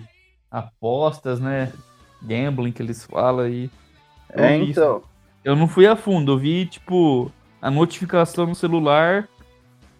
[0.51, 1.73] apostas, né?
[2.21, 3.67] Gambling que eles falam aí.
[4.31, 4.79] Eu É, vi isso.
[4.79, 5.01] então.
[5.43, 9.27] Eu não fui a fundo, eu vi, tipo, a notificação no celular,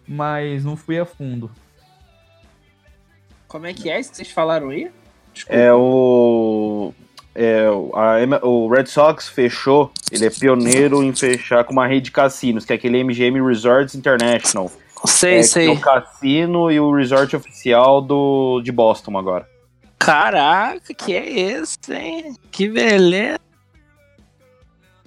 [0.06, 1.50] mas não fui a fundo.
[3.48, 4.88] como é que é isso que vocês falaram aí?
[5.32, 5.60] Desculpa.
[5.60, 6.94] É o.
[7.34, 12.06] É, o- a o Red Sox fechou, ele é pioneiro em fechar com uma rede
[12.06, 14.70] de cassinos, que é aquele MGM Resorts International.
[15.04, 15.68] sei, é, sei.
[15.68, 19.48] É o cassino e o resort oficial do, de Boston agora.
[19.98, 22.36] Caraca, que é esse, hein?
[22.52, 23.40] Que beleza.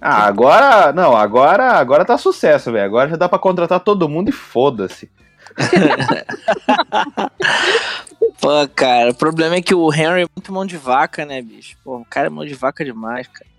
[0.01, 0.91] Ah, agora.
[0.91, 2.85] Não, agora, agora tá sucesso, velho.
[2.85, 5.09] Agora já dá pra contratar todo mundo e foda-se.
[8.39, 11.75] Pô, cara, o problema é que o Henry é muito mão de vaca, né, bicho?
[11.83, 13.49] Pô, o cara é mão de vaca demais, cara.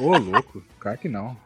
[0.00, 1.36] Ô, louco, claro que não.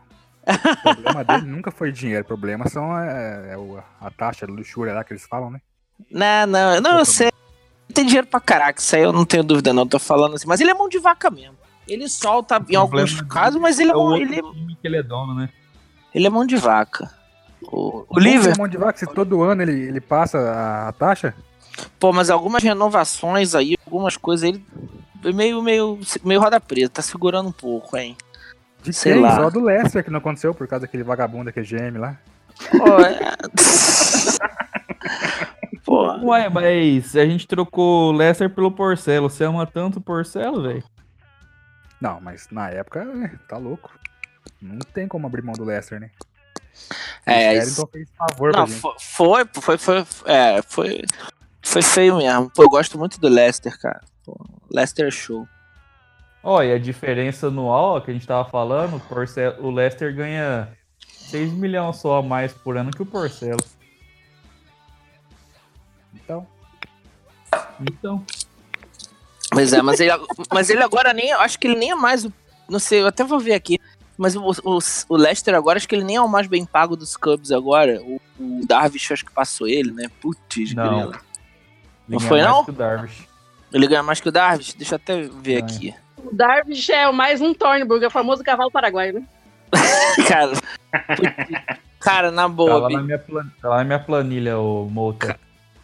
[0.46, 4.52] O problema dele nunca foi dinheiro, o problema são é, é o- a taxa de
[4.52, 5.60] luxúria lá que eles falam, né?
[6.10, 7.30] Não, não, não, eu sei.
[7.94, 9.86] Tem dinheiro pra caraca, isso aí eu não tenho dúvida, não.
[9.86, 10.46] Tô falando assim.
[10.46, 11.56] Mas ele é mão de vaca mesmo.
[11.88, 14.42] Ele solta em O alguns casos, mas ele é, É o mão, ele, é-
[14.82, 15.48] ele é dono, né?
[16.14, 17.10] ele é mão de vaca.
[17.62, 18.52] O, o Liverpool.
[18.52, 21.34] é mão de vaca, se todo ano ele, ele passa a, a taxa,
[21.98, 24.64] Pô, mas algumas renovações aí, algumas coisas ele
[25.34, 28.16] meio, meio, meio roda presa, tá segurando um pouco, hein?
[28.82, 29.22] de Sei quem?
[29.22, 29.36] lá.
[29.36, 32.18] Só do Lester que não aconteceu por causa daquele vagabundo daquele GM lá.
[32.70, 33.34] Pô, é...
[35.84, 39.28] Pô, Ué, mas a gente trocou o Lester pelo Porcelo.
[39.28, 40.82] Você ama tanto o Porcelo, velho?
[42.00, 43.90] Não, mas na época, é, tá louco.
[44.60, 46.10] Não tem como abrir mão do Lester, né?
[47.26, 48.80] é, O isso- Sheridan fez favor Não, pra gente.
[48.80, 51.02] fo- foi, foi, foi, é, foi,
[51.64, 52.50] foi feio mesmo.
[52.50, 54.00] Pô, eu gosto muito do Leicester, cara.
[54.24, 54.36] Pô,
[54.70, 55.48] Leicester é show.
[56.42, 60.68] Ó, e a diferença anual que a gente tava falando, o, Porcelo, o Lester ganha
[61.30, 63.64] 6 milhões só a mais por ano que o Porcelo.
[66.14, 66.46] Então,
[67.80, 68.24] Então,
[69.50, 70.10] Pois é, mas ele,
[70.52, 72.32] mas ele agora nem, eu acho que ele nem é mais, o-
[72.68, 73.78] não sei, eu até vou ver aqui.
[74.18, 76.96] Mas o, o, o Leicester agora, acho que ele nem é o mais bem pago
[76.96, 78.00] dos Cubs agora.
[78.02, 80.08] O, o Darvish acho que passou ele, né?
[80.20, 80.98] Putz, Não.
[81.10, 81.20] grila.
[82.08, 82.64] Ele ganha foi, mais não?
[82.64, 83.28] que o Darvish.
[83.72, 84.74] Ele ganha mais que o Darvish?
[84.74, 85.64] Deixa eu até ver Ganha.
[85.64, 85.94] aqui.
[86.18, 89.22] O Darvish é mais um Thornburg, é o famoso cavalo paraguaio, né?
[90.28, 90.52] Cara,
[92.00, 93.46] cara, na Tá boa, lá Bi- na minha, plan...
[93.60, 95.38] tá lá na minha planilha, o Mouta.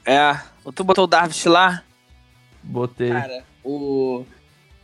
[0.05, 0.37] É,
[0.75, 1.83] tu botou o Darvish lá?
[2.63, 3.11] Botei.
[3.11, 4.25] Cara, o.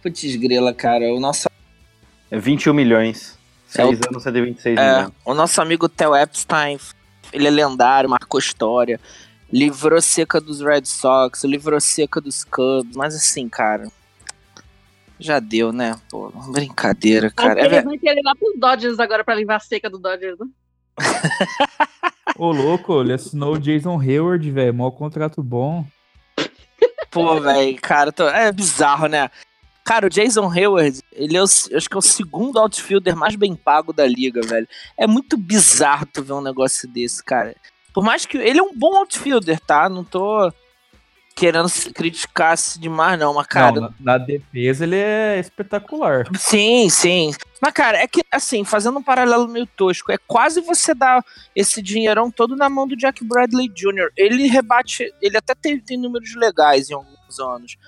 [0.02, 1.04] Putz, grila, cara.
[1.14, 1.48] O nosso,
[2.30, 3.38] É 21 milhões.
[3.74, 5.12] É o- 6 anos, 126 é, milhões.
[5.24, 6.78] o nosso amigo Theo Epstein,
[7.32, 8.98] ele é lendário, marcou história.
[9.52, 12.96] Livrou seca dos Red Sox, livrou seca dos Cubs.
[12.96, 13.88] Mas assim, cara.
[15.18, 15.96] Já deu, né?
[16.10, 17.60] Pô, brincadeira, cara.
[17.60, 20.38] É, Ele ver- vai ir lá pros Dodgers agora pra livrar a seca do Dodgers,
[20.38, 20.46] né?
[22.36, 24.74] Ô, louco, ele assinou o Jason Hayward, velho.
[24.74, 25.86] Mó contrato bom.
[27.10, 29.30] Pô, velho, cara, tô- é bizarro, né?
[29.84, 33.36] Cara, o Jason Hayward, ele é o, eu acho que é o segundo outfielder mais
[33.36, 34.68] bem pago da liga, velho.
[34.98, 37.54] É muito bizarro tu ver um negócio desse, cara.
[37.96, 39.88] Por mais que ele é um bom outfielder, tá?
[39.88, 40.52] Não tô
[41.34, 43.72] querendo se- criticar se demais, não, mas, cara.
[43.72, 46.26] Não, na, na defesa ele é espetacular.
[46.36, 47.32] Sim, sim.
[47.58, 51.24] Mas, cara, é que, assim, fazendo um paralelo meio tosco, é quase você dar
[51.54, 54.10] esse dinheirão todo na mão do Jack Bradley Jr.
[54.14, 57.78] Ele rebate, ele até tem, tem números legais em alguns anos.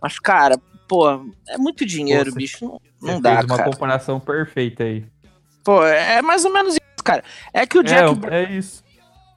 [0.00, 1.10] Mas, cara, pô,
[1.48, 2.64] é muito dinheiro, Pô, bicho.
[2.64, 3.70] Não, não dá, fez uma cara.
[3.72, 5.04] comparação perfeita aí.
[5.64, 7.24] Pô, é mais ou menos isso, cara.
[7.52, 8.16] É que o Jack.
[8.30, 8.85] É, é isso.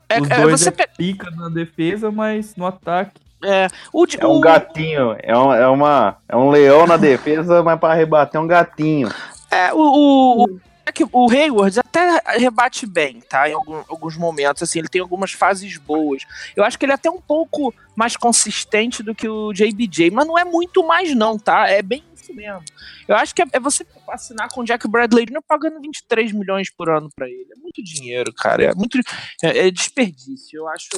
[0.10, 3.12] É, Os é dois você é pe- pica na defesa, mas no ataque.
[3.44, 5.16] é, o, É um gatinho.
[5.22, 9.10] É, um, é, uma, é um leão na defesa, mas pra rebater é um gatinho.
[9.52, 10.60] É, o, o, o, é
[10.92, 13.50] que o Hayward até rebate bem, tá?
[13.50, 16.24] Em alguns momentos, assim, ele tem algumas fases boas.
[16.56, 20.28] Eu acho que ele é até um pouco mais consistente do que o JBJ, mas
[20.28, 21.68] não é muito mais, não, tá?
[21.68, 22.64] É bem isso mesmo.
[23.08, 25.42] Eu acho que é, é você assinar com o Jack Bradley Jr.
[25.48, 27.48] pagando 23 milhões por ano pra ele.
[27.52, 28.66] É muito dinheiro, cara.
[28.66, 29.00] É muito
[29.44, 30.58] é, é desperdício.
[30.58, 30.90] Eu acho.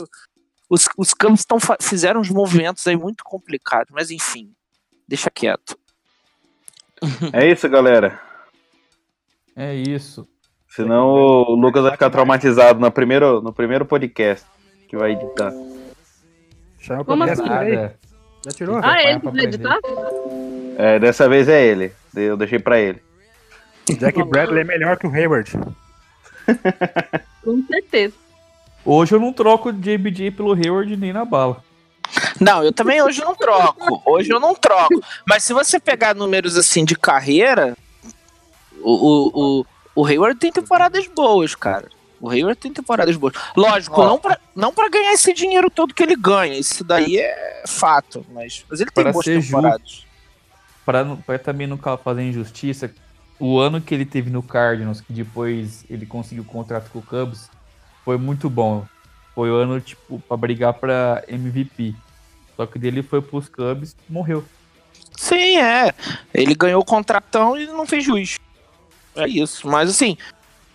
[0.69, 4.53] Os, os Cubs tão, fizeram uns movimentos aí muito complicados, mas enfim,
[5.05, 5.77] deixa quieto.
[7.33, 8.30] É isso, galera.
[9.55, 10.27] É isso.
[10.69, 14.45] Senão o Lucas vai ficar traumatizado no primeiro, no primeiro podcast
[14.87, 15.51] que vai editar.
[16.79, 17.43] Chama Como assim?
[17.43, 17.95] Nada.
[18.45, 18.79] Já tirou?
[18.81, 19.77] Ah, ele vai editar?
[20.77, 21.91] É, dessa vez é ele.
[22.15, 23.01] Eu deixei pra ele.
[23.97, 25.51] Jack Bradley é melhor que o Hayward.
[27.43, 28.13] Com certeza.
[28.83, 31.63] Hoje eu não troco o JBJ pelo Hayward nem na bala.
[32.39, 34.01] Não, eu também hoje não troco.
[34.09, 35.01] Hoje eu não troco.
[35.27, 37.77] Mas se você pegar números assim de carreira,
[38.83, 39.65] o, o, o,
[39.95, 41.87] o Hayward tem temporadas boas, cara.
[42.19, 43.33] O Hayward tem temporadas boas.
[43.57, 44.05] Lógico, Ó.
[44.07, 46.57] não, pra, não pra ganhar esse dinheiro todo que ele ganha.
[46.57, 48.23] Isso daí é fato.
[48.31, 50.05] Mas, mas ele tem Pra boas temporadas.
[50.85, 52.91] Pra, não- pra também não fazer injustiça,
[53.39, 57.01] o ano que ele teve no Cardinals, que depois ele conseguiu o contrato com o
[57.01, 57.49] Cubs,
[58.05, 58.85] foi muito bom.
[59.33, 61.95] Foi o ano, tipo, pra brigar pra MVP.
[62.55, 64.43] Só que dele foi pros Cubs morreu.
[65.17, 65.93] Sim, é.
[66.33, 68.37] Ele ganhou o contratão e não fez juiz.
[69.15, 69.67] É isso.
[69.67, 70.17] Mas assim,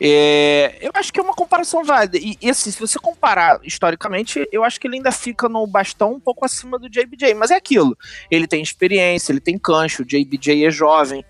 [0.01, 2.19] é, eu acho que é uma comparação válida.
[2.19, 6.13] E, e, assim, se você comparar historicamente, eu acho que ele ainda fica no bastão
[6.13, 7.35] um pouco acima do JBJ.
[7.35, 7.97] Mas é aquilo.
[8.31, 11.25] Ele tem experiência, ele tem cancho, o JBJ é jovem,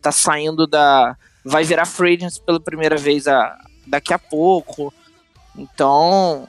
[0.00, 1.16] tá saindo da.
[1.44, 4.92] Vai virar free pela primeira vez a, daqui a pouco.
[5.56, 6.48] Então.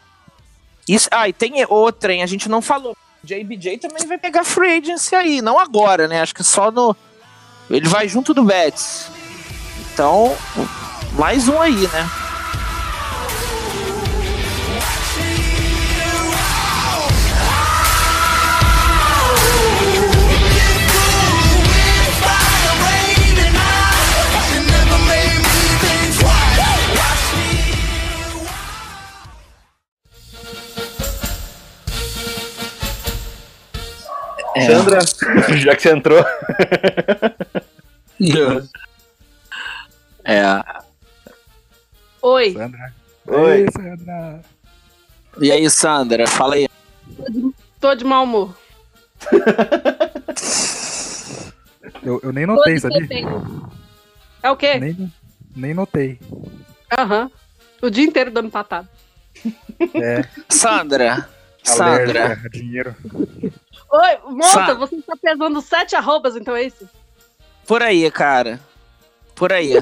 [0.88, 2.24] Isso, ah, e tem outra, hein?
[2.24, 2.96] A gente não falou.
[3.22, 6.22] JBJ também vai pegar free agency aí, não agora, né?
[6.22, 6.96] Acho que só no.
[7.70, 9.12] Ele vai junto do Betts.
[9.98, 10.38] Então,
[11.14, 12.08] mais um aí, né?
[34.56, 34.66] É.
[34.68, 35.00] Sandra,
[35.58, 36.24] já que você entrou.
[40.28, 40.44] É.
[42.22, 42.94] Oi, Sandra.
[43.28, 43.52] Oi.
[43.62, 44.42] Ei, Sandra.
[45.40, 46.68] E aí, Sandra, fala aí.
[47.80, 48.56] tô de mau humor.
[52.04, 53.08] Eu, eu nem notei, sabia?
[54.44, 54.80] É o quê?
[54.80, 55.14] Nem,
[55.56, 56.20] nem notei.
[56.98, 57.32] Aham.
[57.82, 58.90] O dia inteiro dando patada.
[59.94, 61.30] É, Sandra.
[61.64, 62.24] Sandra.
[62.26, 62.96] alérgica a dinheiro.
[63.92, 66.90] Oi, moça, Sa- você está pesando sete arrobas, então é isso?
[67.66, 68.60] Por aí, cara.
[69.38, 69.74] Por aí.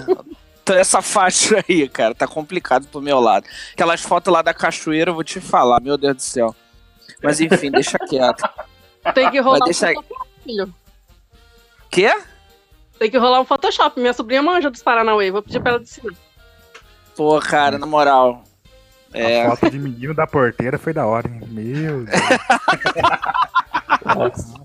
[0.61, 3.47] Então, Essa faixa aí, cara, tá complicado pro meu lado.
[3.73, 6.55] Aquelas fotos lá da cachoeira, eu vou te falar, meu Deus do céu.
[7.23, 8.43] Mas enfim, deixa quieto.
[9.13, 9.93] Tem que rolar deixa um.
[9.95, 10.73] Photoshop, filho.
[11.89, 12.11] Quê?
[12.99, 13.99] Tem que rolar um Photoshop.
[13.99, 15.31] Minha sobrinha manja dos Paranauê.
[15.31, 16.13] Vou pedir pra ela ensinar.
[17.15, 18.43] Pô, cara, na moral.
[19.13, 21.39] É, A foto de menino da porteira foi da hora, hein?
[21.47, 22.19] Meu Deus.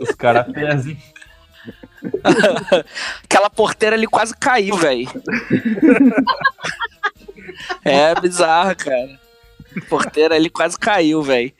[0.00, 0.96] Os caras pesam.
[3.24, 5.08] Aquela porteira ali quase caiu, velho.
[7.84, 9.20] é bizarro, cara.
[9.76, 11.52] A porteira ali quase caiu, velho.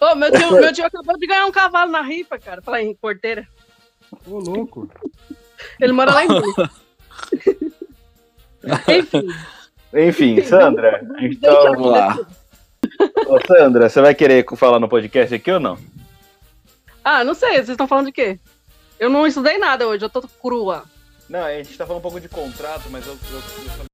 [0.00, 2.62] Ô, meu, tio, meu tio acabou de ganhar um cavalo na rifa, cara.
[2.62, 3.46] Falar em porteira.
[4.26, 4.88] Ô, louco.
[5.80, 6.28] Ele mora lá em.
[8.98, 9.28] Enfim.
[9.94, 11.72] Enfim, Sandra, então.
[11.72, 12.18] Vamos lá.
[13.26, 15.78] Ô, Sandra, você vai querer falar no podcast aqui ou não?
[17.08, 18.40] Ah, não sei, vocês estão falando de quê?
[18.98, 20.82] Eu não estudei nada hoje, eu tô crua.
[21.28, 23.38] Não, a gente tá falando um pouco de contrato, mas eu, eu-
[23.78, 23.84] eu